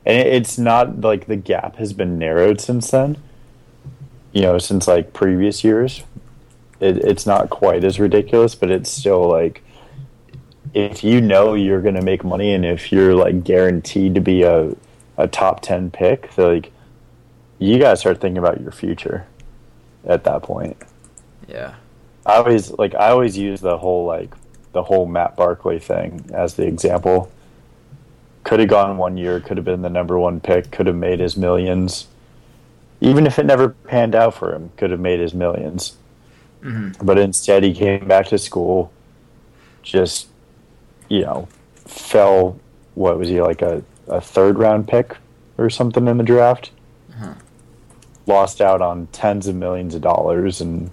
[0.05, 3.17] and it's not like the gap has been narrowed since then
[4.37, 6.03] you know, since like previous years.
[6.79, 9.63] It, it's not quite as ridiculous, but it's still like
[10.77, 14.43] if you know you're going to make money and if you're like guaranteed to be
[14.43, 14.77] a,
[15.17, 16.71] a top 10 pick, so, like
[17.59, 19.27] you got to start thinking about your future
[20.05, 20.77] at that point.
[21.49, 21.77] Yeah.
[22.27, 24.35] I always like I always use the whole like
[24.73, 27.33] the whole Matt Barkley thing as the example.
[28.45, 31.21] Could have gone one year, could have been the number one pick, could have made
[31.21, 32.07] his millions.
[33.01, 35.97] Even if it never panned out for him, could have made his millions.
[36.63, 38.93] hmm But instead, he came back to school,
[39.83, 40.29] just
[41.09, 42.59] you know, fell.
[42.95, 45.17] What was he like a, a third round pick
[45.59, 46.71] or something in the draft?
[47.11, 47.35] Uh-huh.
[48.27, 50.91] Lost out on tens of millions of dollars, and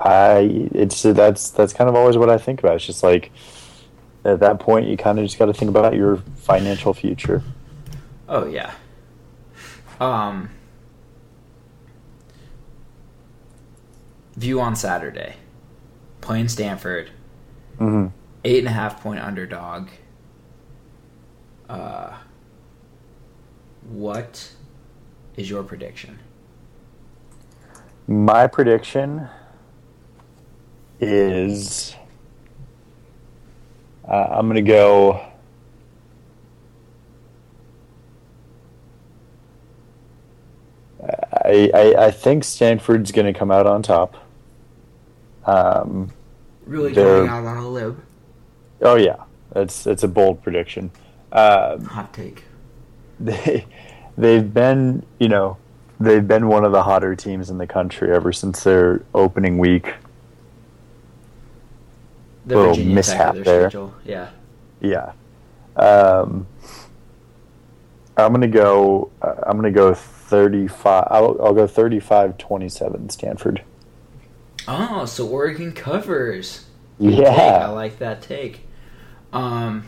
[0.00, 2.76] I it's that's that's kind of always what I think about.
[2.76, 3.32] It's just like
[4.26, 7.42] at that point, you kind of just got to think about your financial future.
[8.28, 8.72] Oh yeah.
[10.00, 10.50] Um.
[14.36, 15.36] View on Saturday.
[16.20, 17.10] Playing Stanford.
[17.78, 18.06] Mm-hmm.
[18.44, 19.88] Eight and a half point underdog.
[21.68, 22.16] Uh.
[23.88, 24.50] What
[25.36, 26.18] is your prediction?
[28.08, 29.28] My prediction
[31.00, 31.94] is
[34.08, 35.24] uh, I'm going to go.
[41.02, 44.16] I, I, I think Stanford's going to come out on top.
[45.44, 46.12] Um,
[46.66, 48.02] Really They're- going out on a limb.
[48.82, 49.16] oh yeah,
[49.52, 50.90] that's it's a bold prediction.
[51.32, 52.44] Um, Hot take.
[53.20, 53.64] they
[54.18, 55.56] they've been you know
[56.00, 59.94] they've been one of the hotter teams in the country ever since their opening week.
[62.46, 63.68] The Little Virginia mishap there.
[63.70, 63.94] schedule.
[64.04, 64.30] Yeah.
[64.80, 65.12] Yeah.
[65.76, 66.46] Um,
[68.16, 69.10] I'm gonna go.
[69.20, 71.08] Uh, I'm gonna go 35.
[71.10, 73.62] I'll, I'll go 35-27 Stanford.
[74.68, 76.66] Oh, so Oregon covers.
[76.98, 77.26] Good take.
[77.28, 78.66] I like that take.
[79.32, 79.84] Um,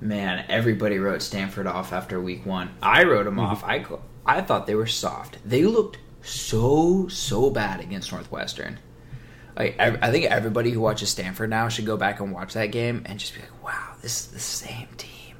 [0.00, 2.70] man, everybody wrote Stanford off after week one.
[2.82, 3.64] I wrote them off.
[3.64, 3.84] I
[4.26, 5.38] I thought they were soft.
[5.44, 8.78] They looked so so bad against Northwestern.
[9.56, 12.66] Like ev- I think everybody who watches Stanford now should go back and watch that
[12.66, 15.36] game and just be like, "Wow, this is the same team."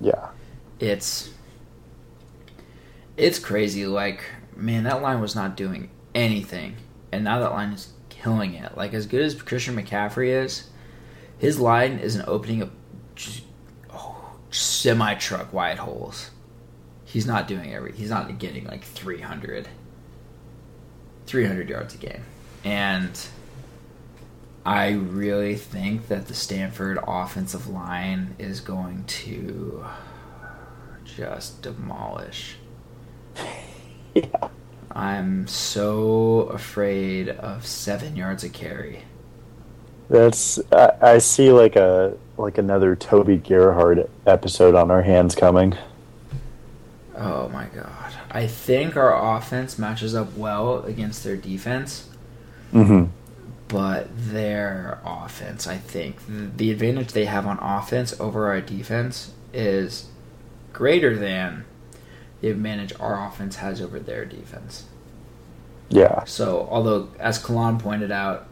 [0.00, 0.28] Yeah.
[0.80, 1.30] It's
[3.16, 3.86] it's crazy.
[3.86, 4.24] Like,
[4.56, 6.76] man, that line was not doing anything,
[7.10, 8.76] and now that line is killing it.
[8.76, 10.68] Like, as good as Christian McCaffrey is,
[11.38, 12.70] his line is an opening
[13.14, 13.42] just,
[13.90, 16.30] oh, semi truck wide holes.
[17.04, 17.92] He's not doing every.
[17.92, 19.68] He's not getting like 300,
[21.26, 22.22] 300 yards a game,
[22.64, 23.10] and
[24.64, 29.84] I really think that the Stanford offensive line is going to
[31.04, 32.56] just demolish.
[34.14, 34.48] Yeah.
[34.94, 39.04] I'm so afraid of seven yards a carry.
[40.10, 45.74] That's I, I see like a like another Toby Gerhart episode on our hands coming.
[47.16, 48.12] Oh my god.
[48.30, 52.08] I think our offense matches up well against their defense,
[52.72, 53.10] Mm-hmm.
[53.68, 60.08] but their offense, I think, the advantage they have on offense over our defense is
[60.72, 61.66] greater than
[62.50, 64.84] advantage our offense has over their defense.
[65.88, 66.24] Yeah.
[66.24, 68.46] So, although, as Kalan pointed out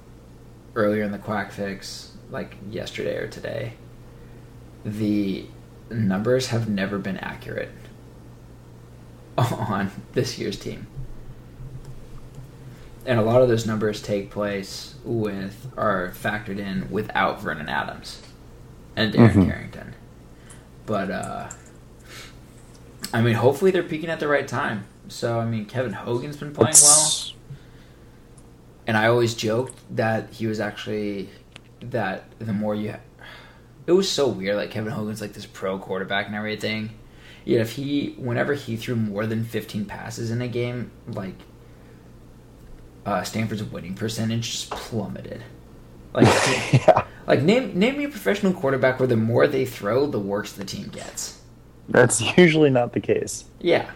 [0.75, 3.73] earlier in the Quack Fix, like yesterday or today,
[4.85, 5.47] the
[5.91, 7.71] numbers have never been accurate
[9.39, 10.87] on this year's team.
[13.07, 18.21] And a lot of those numbers take place with, are factored in without Vernon Adams
[18.95, 19.47] and Darren Mhm.
[19.47, 19.95] Carrington.
[20.87, 21.49] But, uh,
[23.13, 24.85] I mean, hopefully they're peaking at the right time.
[25.09, 27.23] So, I mean, Kevin Hogan's been playing well.
[28.87, 31.29] And I always joked that he was actually
[31.81, 32.95] that the more you,
[33.87, 34.57] it was so weird.
[34.57, 36.91] Like Kevin Hogan's like this pro quarterback and everything.
[37.45, 41.35] Yet if he, whenever he threw more than fifteen passes in a game, like
[43.07, 45.43] uh, Stanford's winning percentage just plummeted.
[46.13, 46.27] Like,
[46.73, 47.05] yeah.
[47.27, 50.65] like name name me a professional quarterback where the more they throw, the worse the
[50.65, 51.40] team gets.
[51.91, 53.45] That's usually not the case.
[53.61, 53.91] Yeah,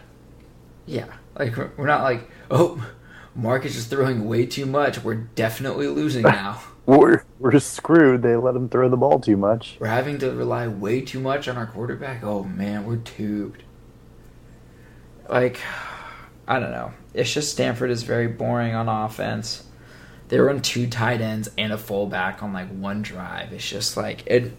[0.86, 1.06] yeah.
[1.38, 2.86] Like we're not like oh,
[3.34, 5.02] Mark is just throwing way too much.
[5.02, 6.60] We're definitely losing now.
[6.86, 8.22] We're we're screwed.
[8.22, 9.76] They let him throw the ball too much.
[9.80, 12.22] We're having to rely way too much on our quarterback.
[12.22, 13.62] Oh man, we're tubed.
[15.28, 15.58] Like,
[16.46, 16.92] I don't know.
[17.14, 19.64] It's just Stanford is very boring on offense.
[20.28, 23.52] They run two tight ends and a fullback on like one drive.
[23.52, 24.52] It's just like it.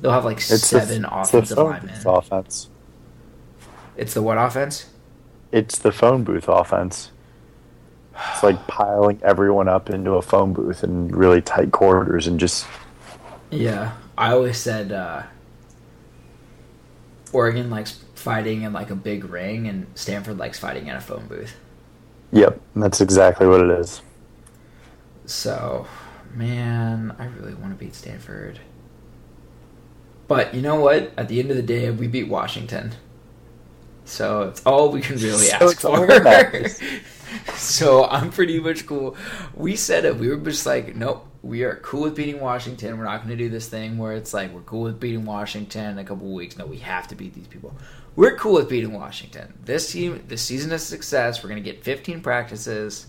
[0.00, 1.94] They'll have like It's seven the, offensive it's the phone linemen.
[1.94, 2.70] booth offense.
[3.96, 4.86] It's the what offense?
[5.52, 7.12] It's the phone booth offense.
[8.30, 12.72] It's like piling everyone up into a phone booth in really tight quarters and just
[13.50, 15.22] Yeah, I always said uh,
[17.32, 21.26] Oregon likes fighting in like a big ring, and Stanford likes fighting in a phone
[21.28, 21.54] booth.
[22.32, 24.02] Yep, that's exactly what it is.
[25.26, 25.86] So,
[26.34, 28.60] man, I really want to beat Stanford.
[30.26, 31.12] But you know what?
[31.16, 32.92] At the end of the day, we beat Washington.
[34.04, 37.54] So it's all we can really So ask for.
[37.54, 39.16] so I'm pretty much cool.
[39.54, 40.16] We said it.
[40.16, 42.98] We were just like, nope, we are cool with beating Washington.
[42.98, 45.92] We're not going to do this thing where it's like we're cool with beating Washington
[45.92, 46.56] in a couple weeks.
[46.56, 47.74] No, we have to beat these people.
[48.16, 49.52] We're cool with beating Washington.
[49.64, 51.42] This team, this season is success.
[51.42, 53.06] We're going to get 15 practices.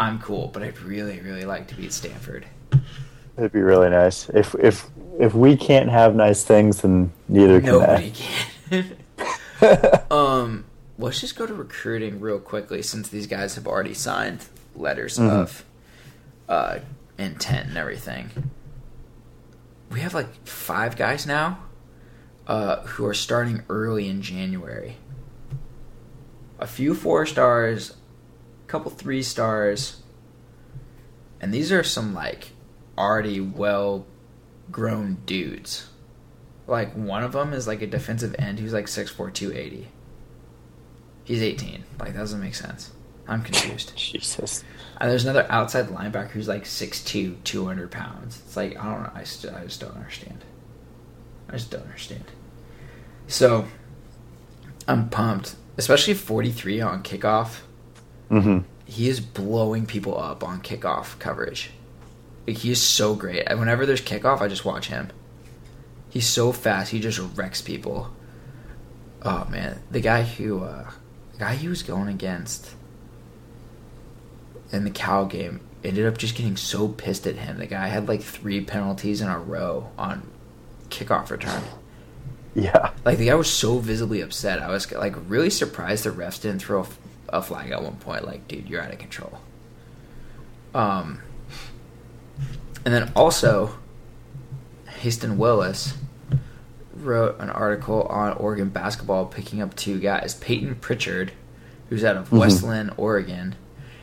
[0.00, 2.46] I'm cool, but I'd really, really like to beat Stanford.
[3.36, 4.86] It'd be really nice if if
[5.18, 8.12] if we can't have nice things, then neither can Nobody
[8.70, 8.84] they.
[9.60, 10.06] can.
[10.10, 10.64] um,
[10.98, 15.30] let's just go to recruiting real quickly since these guys have already signed letters Mhm.
[15.30, 15.64] of
[16.48, 16.78] uh,
[17.18, 18.30] intent and everything.
[19.90, 21.58] We have like five guys now
[22.46, 24.96] uh, who are starting early in January.
[26.58, 27.90] A few four stars,
[28.64, 30.02] a couple three stars,
[31.40, 32.48] and these are some like
[32.98, 34.06] already well
[34.70, 35.88] grown dudes.
[36.66, 39.88] Like one of them is like a defensive end who's like 6'4", 280.
[41.24, 41.84] He's 18.
[41.98, 42.92] Like that doesn't make sense.
[43.26, 43.92] I'm confused.
[43.96, 44.64] Jesus.
[45.00, 48.42] And there's another outside linebacker who's like 6'2", 200 pounds.
[48.46, 49.12] It's like I don't know.
[49.14, 50.44] I, st- I just don't understand.
[51.48, 52.24] I just don't understand.
[53.26, 53.66] So
[54.86, 57.60] I'm pumped, especially 43 on kickoff.
[58.30, 58.60] Mm-hmm.
[58.86, 61.70] He is blowing people up on kickoff coverage.
[62.46, 63.44] Like, he is so great.
[63.46, 65.10] And Whenever there's kickoff, I just watch him.
[66.10, 66.92] He's so fast.
[66.92, 68.14] He just wrecks people.
[69.22, 70.90] Oh man, the guy who, uh,
[71.32, 72.74] the guy he was going against
[74.70, 77.58] in the Cal game ended up just getting so pissed at him.
[77.58, 80.28] The guy had like three penalties in a row on
[80.88, 81.62] kickoff return.
[82.54, 82.92] Yeah.
[83.04, 84.60] Like the guy was so visibly upset.
[84.60, 86.86] I was like really surprised the refs didn't throw
[87.28, 88.26] a flag at one point.
[88.26, 89.40] Like, dude, you're out of control.
[90.74, 91.20] Um,
[92.84, 93.78] and then also,
[95.00, 95.94] Haston Willis
[96.94, 101.32] wrote an article on Oregon basketball, picking up two guys: Payton Pritchard,
[101.88, 102.38] who's out of Mhm.
[102.38, 103.56] West Linn, Oregon,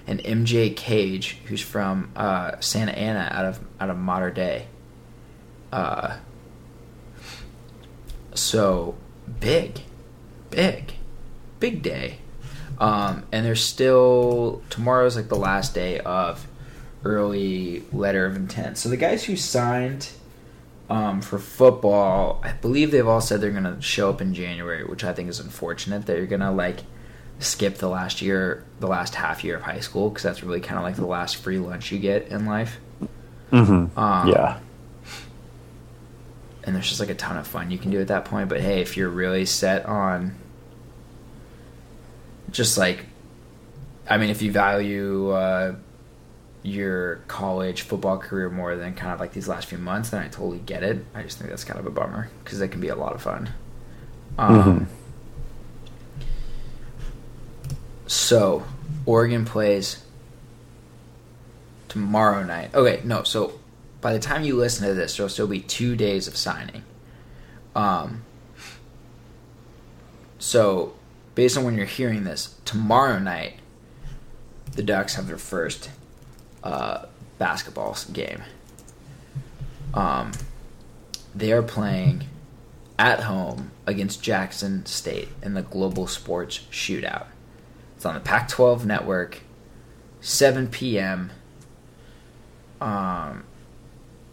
[0.08, 4.68] and MJ Cage, who's from uh, Santa Ana, out of out of Mater Dei.
[5.72, 6.18] Uh,
[8.34, 8.96] so
[9.40, 9.82] big,
[10.50, 10.94] big,
[11.60, 12.18] big day.
[12.80, 16.48] Um, and there's still tomorrow's like the last day of
[17.04, 18.78] early letter of intent.
[18.78, 20.10] So the guys who signed
[20.90, 25.04] um, for football, I believe they've all said they're gonna show up in January, which
[25.04, 26.06] I think is unfortunate.
[26.06, 26.80] That you're gonna like
[27.40, 30.78] skip the last year, the last half year of high school, because that's really kind
[30.78, 32.78] of like the last free lunch you get in life.
[33.52, 33.98] Mm-hmm.
[34.00, 34.60] Um, yeah.
[36.64, 38.48] and there's just like a ton of fun you can do at that point.
[38.48, 40.36] But hey, if you're really set on
[42.52, 43.06] just like,
[44.10, 45.76] I mean, if you value uh,
[46.64, 50.28] your college football career more than kind of like these last few months, then I
[50.28, 51.06] totally get it.
[51.16, 53.22] I just think that's kind of a bummer because it can be a lot of
[53.22, 53.50] fun.
[54.38, 54.86] Um, Mhm.
[58.08, 58.64] So,
[59.06, 60.04] Oregon plays
[61.88, 62.74] tomorrow night.
[62.76, 63.54] Okay, no, so
[64.02, 66.84] by the time you listen to this, there'll still be two days of signing.
[67.76, 68.24] Um,
[70.40, 70.94] so,
[71.36, 73.60] based on when you're hearing this, tomorrow night,
[74.74, 75.90] the Ducks have their first
[76.64, 77.06] uh,
[77.38, 78.44] basketball game.
[79.94, 80.32] Um,
[81.34, 82.26] they are playing
[82.98, 87.26] at home against Jackson State in the Global Sports Shootout.
[87.96, 89.42] It's on the Pac 12 network,
[90.22, 91.32] 7 p.m.
[92.80, 93.44] Um,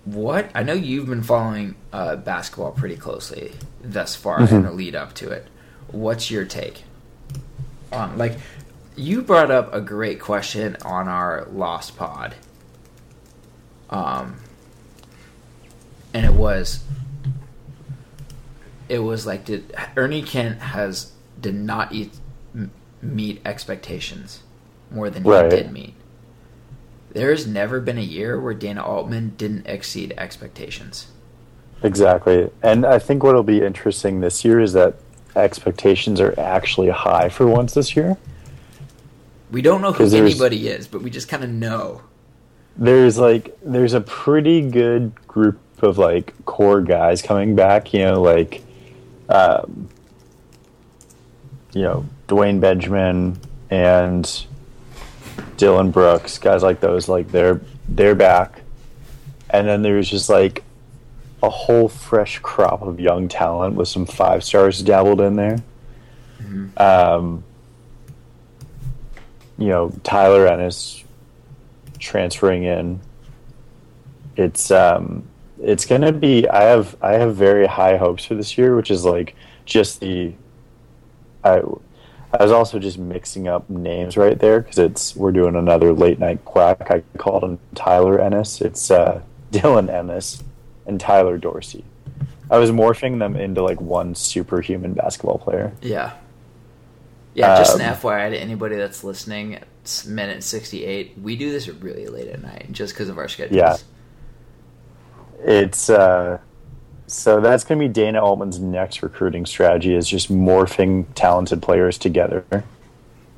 [0.04, 0.50] what?
[0.54, 3.52] I know you've been following uh, basketball pretty closely
[3.82, 5.46] thus far in the lead up to it.
[5.90, 6.84] What's your take?
[7.92, 8.38] Um, like,
[8.98, 12.34] you brought up a great question on our Lost Pod.
[13.88, 14.36] Um,
[16.12, 16.82] and it was,
[18.88, 22.12] it was like, did Ernie Kent has did not eat,
[22.54, 22.70] m-
[23.00, 24.42] meet expectations
[24.90, 25.50] more than Right.
[25.50, 25.94] he did meet.
[27.12, 31.06] There has never been a year where Dana Altman didn't exceed expectations.
[31.82, 32.50] Exactly.
[32.62, 34.96] And I think what'll be interesting this year is that
[35.36, 38.16] expectations are actually high for once this year.
[39.50, 42.02] We don't know who anybody is, but we just kind of know.
[42.76, 48.20] There's like there's a pretty good group of like core guys coming back, you know,
[48.20, 48.62] like
[49.28, 49.88] um
[51.72, 53.38] you know, Dwayne Benjamin
[53.70, 54.46] and
[55.56, 58.62] Dillon Brooks, guys like those, like they're they're back.
[59.50, 60.62] And then there's just like
[61.42, 65.58] a whole fresh crop of young talent with some five stars dabbled in there.
[66.76, 67.44] Um,
[69.58, 71.04] you know, Tyler Ennis
[71.98, 73.00] transferring in.
[74.36, 75.24] It's um,
[75.60, 76.48] it's gonna be.
[76.48, 79.34] I have I have very high hopes for this year, which is like
[79.64, 80.32] just the.
[81.44, 81.62] I
[82.32, 86.18] I was also just mixing up names right there because it's we're doing another late
[86.18, 86.90] night quack.
[86.90, 88.60] I called him Tyler Ennis.
[88.60, 90.44] It's uh, Dylan Ennis
[90.86, 91.84] and Tyler Dorsey.
[92.50, 95.72] I was morphing them into like one superhuman basketball player.
[95.82, 96.14] Yeah.
[97.38, 101.14] Yeah, just an Um, FYI to anybody that's listening, it's minute 68.
[101.22, 103.56] We do this really late at night just because of our schedules.
[103.56, 103.76] Yeah.
[105.40, 106.38] It's uh,
[107.06, 111.96] so that's going to be Dana Altman's next recruiting strategy is just morphing talented players
[111.96, 112.44] together.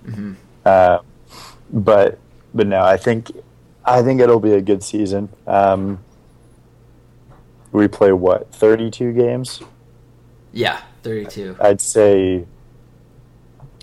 [0.06, 0.36] Mhm.
[0.64, 1.00] Uh,
[1.70, 2.18] but
[2.54, 3.30] but no, I think
[3.84, 5.28] I think it'll be a good season.
[5.46, 5.98] Um,
[7.70, 9.60] we play what thirty two games.
[10.52, 11.56] Yeah, 32.
[11.60, 12.44] I'd say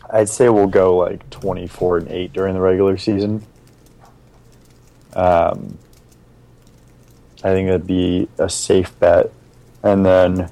[0.10, 3.46] I'd say we'll go like 24 and 8 during the regular season.
[5.14, 5.78] Um,
[7.44, 9.32] I think that'd be a safe bet.
[9.84, 10.50] And then,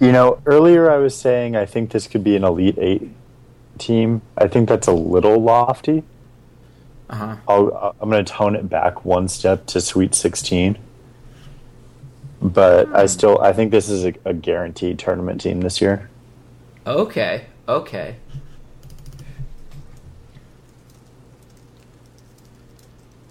[0.00, 3.10] you know, earlier I was saying I think this could be an Elite 8
[3.78, 4.22] team.
[4.36, 6.02] I think that's a little lofty.
[7.10, 7.36] Uh huh.
[7.48, 10.78] I'll, I'm going to tone it back one step to Sweet 16.
[12.40, 16.08] But I still I think this is a, a guaranteed tournament team this year.
[16.86, 18.16] Okay, okay.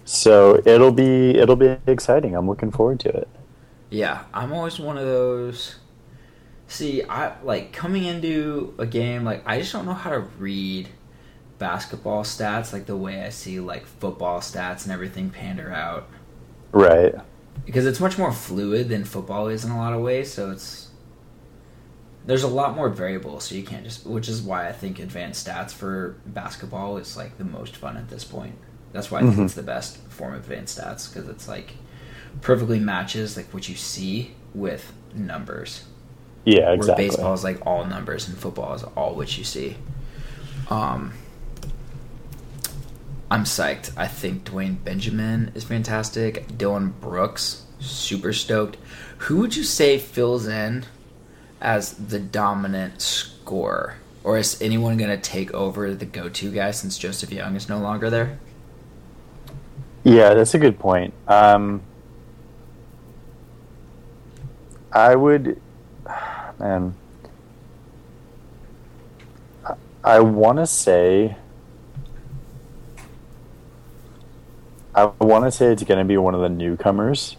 [0.04, 2.34] So it'll be it'll be exciting.
[2.34, 3.28] I'm looking forward to it.
[3.90, 5.76] Yeah, I'm always one of those.
[6.66, 10.90] See, I like coming into a game, like, I just don't know how to read
[11.58, 16.08] basketball stats like the way I see, like, football stats and everything pander out.
[16.72, 17.14] Right.
[17.66, 20.32] because it's much more fluid than football is in a lot of ways.
[20.32, 20.87] So it's
[22.28, 24.06] there's a lot more variables, so you can't just.
[24.06, 28.10] Which is why I think advanced stats for basketball is like the most fun at
[28.10, 28.54] this point.
[28.92, 29.44] That's why I think Mhm.
[29.46, 31.72] it's the best form of advanced stats because it's like
[32.42, 35.84] perfectly matches like what you see with numbers.
[36.44, 37.06] Yeah, Where exactly.
[37.08, 39.76] baseball is like all numbers and football is all what you see.
[40.70, 41.14] Um,
[43.30, 43.90] I'm psyched.
[43.96, 46.56] I think Dwayne Benjamin is fantastic.
[46.58, 48.76] Dillon Brooks, super stoked.
[49.18, 50.84] Who would you say fills in
[51.60, 53.96] as the dominant scorer?
[54.24, 57.68] Or is anyone going to take over the go to guy since Joseph Young is
[57.68, 58.38] no longer there?
[60.04, 61.14] Yeah, that's a good point.
[61.26, 61.82] Um,
[64.92, 65.60] I would,
[66.58, 66.94] man,
[69.64, 69.74] I,
[70.04, 71.36] I want to say,
[74.94, 77.36] I want to say it's going to be one of the newcomers,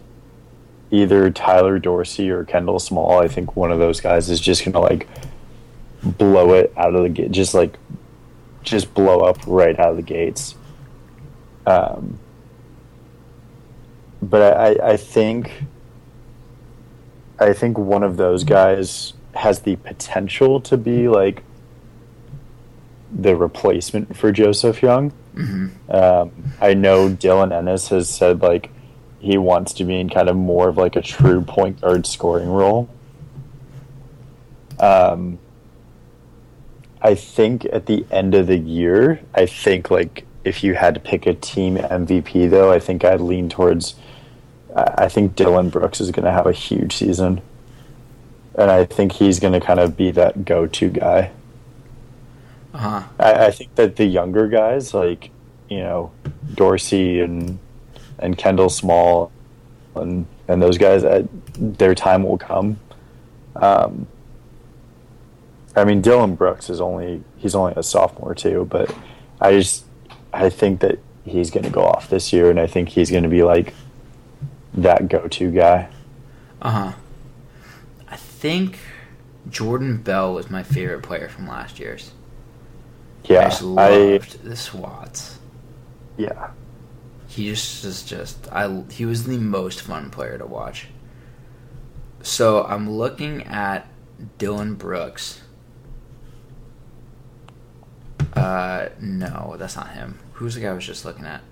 [0.90, 3.20] either Tyler Dorsey or Kendall Small.
[3.20, 5.08] I think one of those guys is just going to like
[6.02, 7.76] blow it out of the gate, just like
[8.62, 10.54] just blow up right out of the gates.
[11.66, 12.18] Um,
[14.22, 15.64] but I, I think
[17.38, 21.42] I think one of those guys has the potential to be like
[23.12, 25.12] the replacement for Joseph Young.
[25.34, 25.90] Mm-hmm.
[25.90, 28.70] Um, I know Dylan Ennis has said like
[29.20, 32.48] he wants to be in kind of more of like a true point guard scoring
[32.48, 32.88] role.
[34.78, 35.38] Um,
[37.02, 41.00] I think at the end of the year, I think like if you had to
[41.00, 43.94] pick a team MVP though, I think I'd lean towards.
[44.74, 47.40] I think Dillon Brooks is going to have a huge season,
[48.54, 51.32] and I think he's going to kind of be that go-to guy.
[52.72, 53.02] Uh-huh.
[53.18, 55.30] I, I think that the younger guys, like
[55.68, 56.12] you know,
[56.54, 57.58] Dorsey and
[58.20, 59.32] and Kendall Small,
[59.94, 61.26] and and those guys, uh,
[61.58, 62.78] their time will come.
[63.56, 64.06] Um,
[65.76, 68.94] I mean, Dillon Brooks is only he's only a sophomore too, but
[69.40, 69.84] I just
[70.32, 73.22] I think that he's going to go off this year, and I think he's going
[73.22, 73.74] to be like
[74.74, 75.88] that go-to guy.
[76.62, 76.92] Uh huh.
[78.08, 78.78] I think
[79.48, 82.12] Jordan Bell was my favorite player from last year's.
[83.24, 85.38] I Yeah, I loved the swats.
[86.16, 86.50] yeah.
[87.30, 90.88] He just is just I he was the most fun player to watch.
[92.22, 93.86] So I'm looking at
[94.36, 95.40] Dillon Brooks.
[98.34, 100.18] Uh no, that's not him.
[100.34, 101.42] Who's the guy I was just looking at?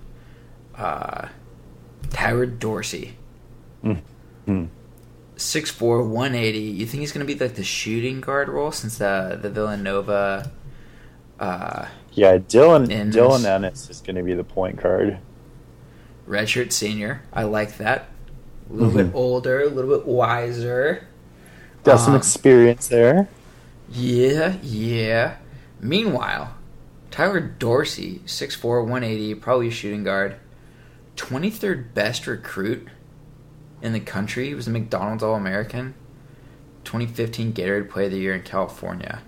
[0.77, 1.29] Uh
[2.11, 3.17] Tyler Dorsey.
[3.85, 4.01] Mm.
[4.47, 4.69] Mm.
[5.37, 6.59] 6'4", 180.
[6.59, 10.51] You think he's gonna be like the shooting guard role since the the Villanova
[11.39, 13.15] uh Yeah, Dylan Ennis.
[13.15, 15.19] Dylan Ennis is going to be the point guard.
[16.29, 17.23] Redshirt senior.
[17.33, 18.09] I like that.
[18.71, 18.95] A little Mhm.
[18.95, 21.05] bit older, a little bit wiser.
[21.85, 23.29] Got some Um, experience there.
[23.89, 25.37] Yeah, yeah.
[25.81, 26.55] Meanwhile,
[27.11, 30.37] Tyler Dorsey, 6'4", 180, probably a shooting guard.
[31.17, 32.89] 23rd best recruit
[33.83, 34.49] in the country.
[34.49, 35.95] He was a McDonald's All-American.
[36.85, 39.23] 2015 Gatorade Player of the Year in California.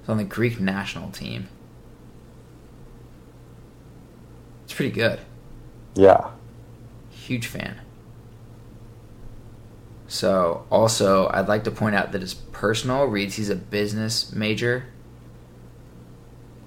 [0.00, 1.48] He's on the Greek national team.
[4.64, 5.20] It's pretty good.
[5.94, 6.30] Yeah.
[7.26, 7.80] Huge fan.
[10.08, 14.84] So, also, I'd like to point out that his personal reads he's a business major.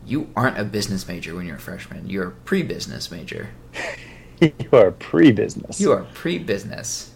[0.06, 2.10] You aren't a business major when you're a freshman.
[2.10, 3.49] You're a pre business major.
[4.41, 5.80] you are pre-business.
[5.80, 7.11] You are pre-business.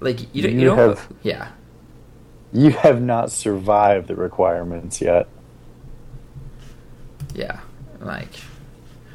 [0.00, 0.52] Like you don't.
[0.52, 0.78] You, You don't.
[0.78, 1.50] have- yeah.
[2.52, 5.28] You have not survived the requirements yet.
[7.34, 7.60] Yeah.
[8.00, 8.30] Like,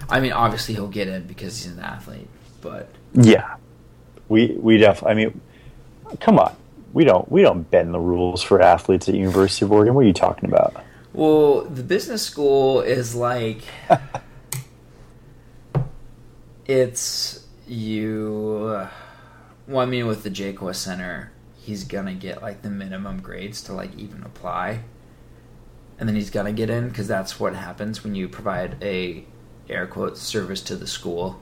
[0.09, 2.27] I mean, obviously he'll get in because he's an athlete,
[2.61, 3.55] but Yeah.
[4.29, 5.39] We we def I mean
[6.19, 6.55] come on.
[6.93, 9.93] We don't we don't bend the rules for athletes at University of Oregon.
[9.93, 10.83] What are you talking about?
[11.13, 13.63] well, the business school is like
[16.65, 18.88] it's you.
[19.67, 23.73] Well, I mean, with the Jaqua Center, he's gonna get like the minimum grades to
[23.73, 24.83] like even apply,
[25.99, 29.25] and then he's gonna get in because that's what happens when you provide a
[29.69, 31.41] air quotes service to the school.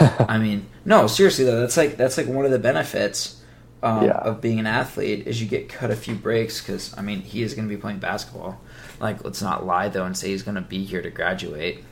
[0.00, 3.40] I mean, no, seriously though, that's like that's like one of the benefits
[3.82, 4.12] um, Yeah.
[4.12, 7.42] of being an athlete is you get cut a few breaks because I mean he
[7.42, 8.60] is going to be playing basketball.
[9.00, 11.84] Like, let's not lie though and say he's going to be here to graduate.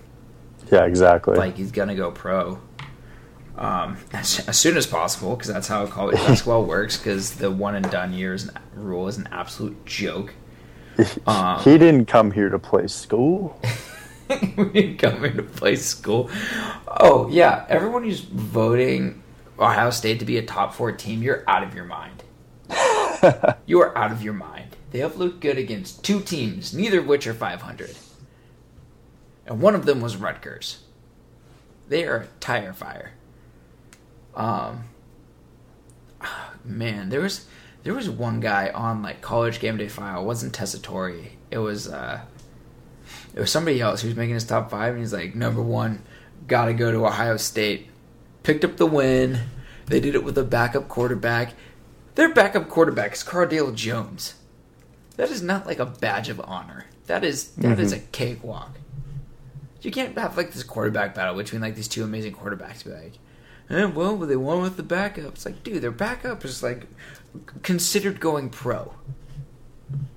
[0.72, 1.36] yeah, exactly.
[1.36, 2.60] Like he's going to go pro
[3.58, 6.96] um, as, as soon as possible because that's how college basketball works.
[6.96, 10.34] Because the one and done years rule is an absolute joke.
[11.26, 13.60] um, he didn't come here to play school.
[14.56, 16.30] we didn't come here to play school.
[16.86, 19.22] Oh yeah, everyone who's voting
[19.58, 22.22] Ohio State to be a top four team, you're out of your mind.
[23.66, 24.76] You are out of your mind.
[24.90, 27.96] They have looked good against two teams, neither of which are 500,
[29.46, 30.80] and one of them was Rutgers.
[31.88, 33.12] They are a tire fire.
[34.34, 34.84] Um,
[36.64, 37.46] man, there was
[37.82, 40.22] there was one guy on like College Game Day File.
[40.22, 41.30] It wasn't Tessitore.
[41.50, 42.20] It was uh,
[43.36, 46.02] it was somebody else who was making his top five, and he's like, number one,
[46.48, 47.88] gotta go to Ohio State.
[48.42, 49.40] Picked up the win.
[49.86, 51.52] They did it with a backup quarterback.
[52.14, 54.34] Their backup quarterback is Cardale Jones.
[55.16, 56.86] That is not like a badge of honor.
[57.06, 58.78] That is that is a cakewalk.
[59.82, 62.84] You can't have like this quarterback battle between like these two amazing quarterbacks.
[62.84, 63.18] Be like,
[63.68, 65.34] eh, well, they won with the backup.
[65.34, 66.86] It's like, dude, their backup is like
[67.62, 68.94] considered going pro.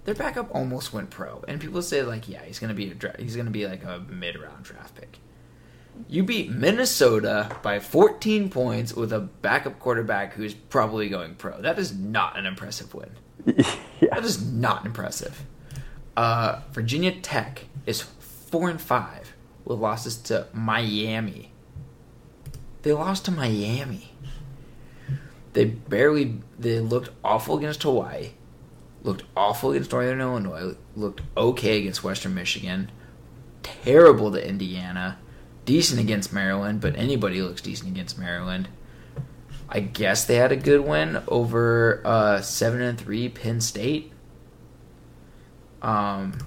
[0.05, 3.15] Their backup almost went pro, and people say like, yeah, he's gonna be a dra-
[3.19, 5.19] he's gonna be like a mid round draft pick.
[6.07, 11.61] You beat Minnesota by 14 points with a backup quarterback who's probably going pro.
[11.61, 13.09] That is not an impressive win.
[13.45, 14.09] yeah.
[14.13, 15.43] That is not impressive.
[16.15, 19.33] Uh, Virginia Tech is four and five
[19.65, 21.51] with losses to Miami.
[22.81, 24.13] They lost to Miami.
[25.53, 26.39] They barely.
[26.57, 28.31] They looked awful against Hawaii.
[29.03, 30.75] Looked awful against Northern Illinois.
[30.95, 32.91] Looked okay against Western Michigan.
[33.63, 35.17] Terrible to Indiana.
[35.65, 38.67] Decent against Maryland, but anybody looks decent against Maryland.
[39.69, 44.11] I guess they had a good win over uh, seven and three Penn State.
[45.81, 46.39] Um,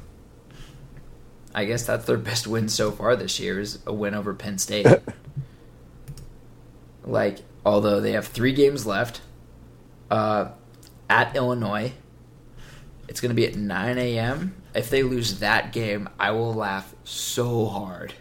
[1.55, 4.59] I guess that's their best win so far this year is a win over Penn
[4.59, 4.87] State.
[7.05, 9.21] like, although they have three games left,
[10.11, 10.51] uh,
[11.09, 11.93] at Illinois,
[13.13, 14.55] it's going to be at 9 a.m.
[14.75, 18.15] If they lose that game, I will laugh so hard.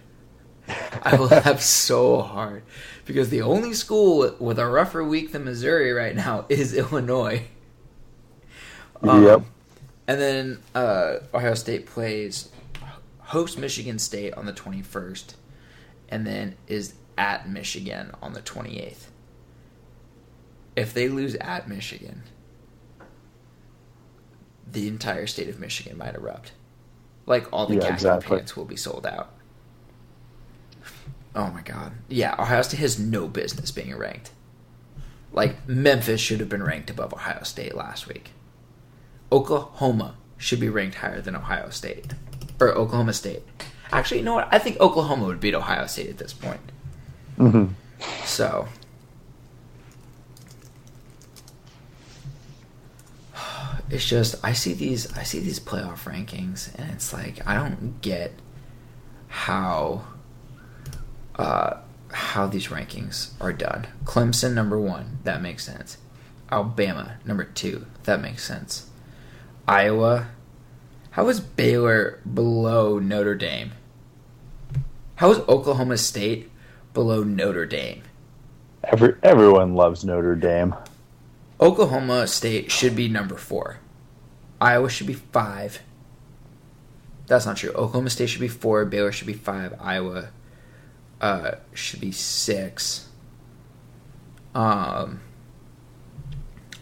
[1.01, 2.63] I will laugh so hard
[3.05, 7.43] because the only school with a rougher week than Missouri right now is Illinois.
[9.01, 9.43] Um, yep.
[10.09, 12.49] And then uh, Ohio State plays
[13.19, 15.35] host Michigan State on the 21st,
[16.09, 19.05] and then is at Michigan on the 28th.
[20.75, 22.23] If they lose at Michigan,
[24.71, 26.51] the entire state of Michigan might erupt.
[27.25, 28.37] Like all the Yeah, khaki exactly.
[28.37, 29.33] pants will be sold out.
[31.35, 31.93] Oh my god.
[32.09, 34.31] Yeah, Ohio State has no business being ranked.
[35.31, 38.31] Like Memphis should have been ranked above Ohio State last week.
[39.31, 42.13] Oklahoma should be ranked higher than Ohio State
[42.59, 43.43] or Oklahoma State.
[43.93, 44.47] Actually, you know what?
[44.51, 46.59] I think Oklahoma would beat Ohio State at this point.
[47.37, 47.67] hmm
[48.25, 48.67] So,
[53.91, 58.01] it's just I see these I see these playoff rankings and it's like I don't
[58.01, 58.33] get
[59.27, 60.05] how
[61.35, 61.77] uh
[62.11, 63.87] how these rankings are done.
[64.03, 65.97] Clemson number 1, that makes sense.
[66.51, 68.87] Alabama number 2, that makes sense.
[69.67, 70.27] Iowa
[71.11, 73.73] how is Baylor below Notre Dame?
[75.15, 76.49] How is Oklahoma State
[76.93, 78.03] below Notre Dame?
[78.85, 80.73] Every, everyone loves Notre Dame.
[81.61, 83.77] Oklahoma State should be number four.
[84.59, 85.81] Iowa should be five.
[87.27, 87.69] That's not true.
[87.71, 88.83] Oklahoma State should be four.
[88.85, 89.75] Baylor should be five.
[89.79, 90.29] Iowa
[91.21, 93.07] uh, should be six.
[94.55, 95.21] Um,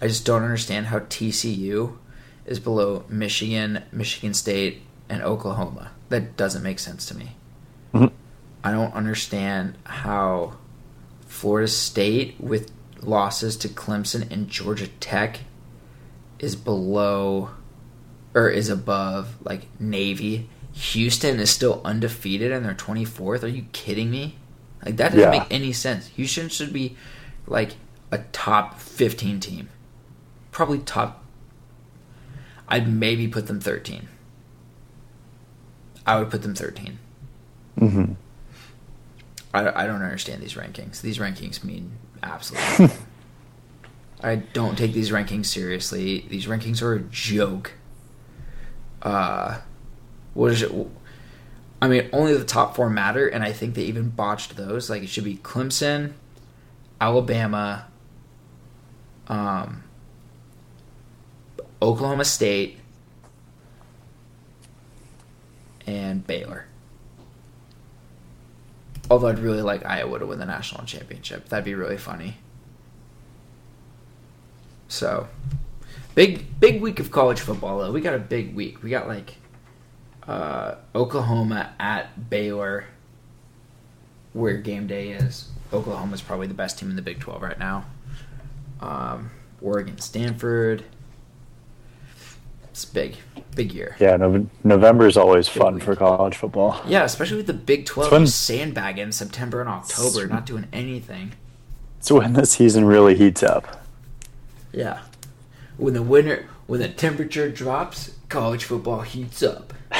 [0.01, 1.97] I just don't understand how TCU
[2.45, 5.91] is below Michigan, Michigan State, and Oklahoma.
[6.07, 7.35] That doesn't make sense to me.
[7.93, 8.11] Mhm.
[8.64, 10.53] I don't understand how
[11.27, 15.41] Florida State with losses to Clemson and Georgia Tech
[16.39, 17.51] is below
[18.34, 20.49] or is above like Navy.
[20.73, 23.43] Houston is still undefeated and they're 24th.
[23.43, 24.38] Are you kidding me?
[24.85, 25.39] Like that doesn't Yeah.
[25.39, 26.07] make any sense.
[26.09, 26.95] Houston should be
[27.47, 27.76] like
[28.11, 29.69] a top 15 team.
[30.51, 31.23] Probably top
[32.71, 34.07] I'd maybe put them 13.
[36.05, 36.99] I would put them 13.
[37.77, 38.03] hmm
[39.53, 41.01] I, I don't understand these rankings.
[41.01, 42.95] These rankings mean absolutely.
[44.21, 46.26] I don't take these rankings seriously.
[46.27, 47.73] These rankings are a joke.
[49.01, 49.59] Uh,
[50.34, 50.71] what is it?
[51.81, 54.89] I mean, only the top four matter, and I think they even botched those.
[54.89, 56.13] Like it should be Clemson,
[56.99, 57.88] Alabama,
[59.27, 59.84] um,
[61.81, 62.77] Oklahoma State,
[65.88, 66.65] and Baylor.
[69.10, 71.49] Although I'd really like Iowa to win the national championship.
[71.49, 72.38] That'd be really funny.
[74.88, 75.27] So,
[76.15, 77.91] big big week of college football though.
[77.91, 78.84] We got a big week.
[78.84, 79.36] We got like
[80.27, 82.86] uh, Oklahoma at Baylor,
[84.34, 85.49] where game day is.
[85.72, 87.86] Oklahoma's probably the best team in the Big Twelve right now.
[88.80, 89.31] Um,
[89.61, 90.86] Oregon, Stanford.
[92.80, 93.18] It's big,
[93.57, 93.97] big year.
[93.99, 95.84] Yeah, Nov- November is always Big fun week.
[95.84, 96.81] for college football.
[96.88, 101.34] Yeah, especially with the Big Twelve when- sandbagging in September and October, not doing anything.
[101.97, 103.84] It's when the season really heats up.
[104.72, 105.01] Yeah.
[105.76, 109.73] When the winter when the temperature drops, college football heats up.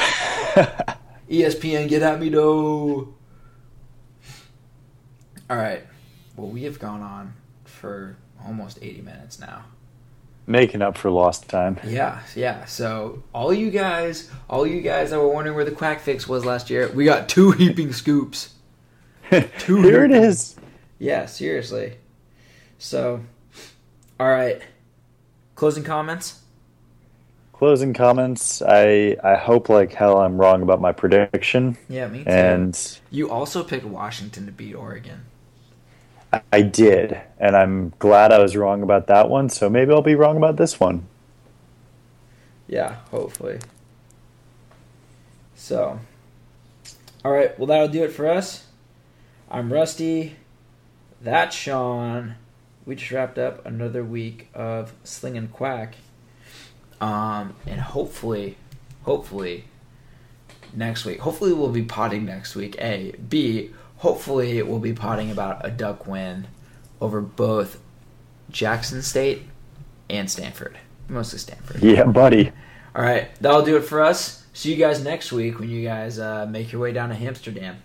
[1.28, 3.12] ESPN get at me though.
[5.50, 5.84] Alright.
[6.34, 7.34] Well we have gone on
[7.64, 9.64] for almost eighty minutes now.
[10.50, 11.78] Making up for lost time.
[11.86, 12.64] Yeah, yeah.
[12.64, 16.44] So all you guys all you guys that were wondering where the quack fix was
[16.44, 18.54] last year, we got two heaping scoops.
[19.60, 20.56] Two Here it heaping- is.
[20.98, 21.98] Yeah, seriously.
[22.78, 23.20] So
[24.18, 24.60] alright.
[25.54, 26.36] Closing comments?
[27.52, 28.60] closing comments.
[28.62, 31.76] I I hope like hell I'm wrong about my prediction.
[31.88, 32.30] Yeah, me too.
[32.30, 35.20] And you also picked Washington to beat Oregon.
[36.52, 39.48] I, did, and I'm glad I was wrong about that one.
[39.48, 41.06] So maybe I'll be wrong about this one.
[42.68, 43.58] Yeah, hopefully.
[45.56, 45.98] So,
[47.24, 47.58] all right.
[47.58, 48.66] Well, that'll do it for us.
[49.50, 50.36] I'm Rusty.
[51.20, 52.36] That's Sean.
[52.86, 55.96] We just wrapped up another week of Slingin' Quack.
[57.00, 58.56] Um, and hopefully,
[59.02, 59.64] hopefully,
[60.74, 62.76] next week, hopefully we'll be potting next week.
[62.80, 63.12] A.
[63.28, 63.70] B.
[64.00, 66.46] Hopefully we'll be potting about a duck win
[67.02, 67.78] over both
[68.50, 69.42] Jackson State
[70.08, 70.78] and Stanford.
[71.08, 71.82] Mostly Stanford.
[71.82, 72.50] Yeah, buddy.
[72.94, 74.46] All right, that'll do it for us.
[74.54, 77.82] See you guys next week when you guys uh, make your way down to Amsterdam.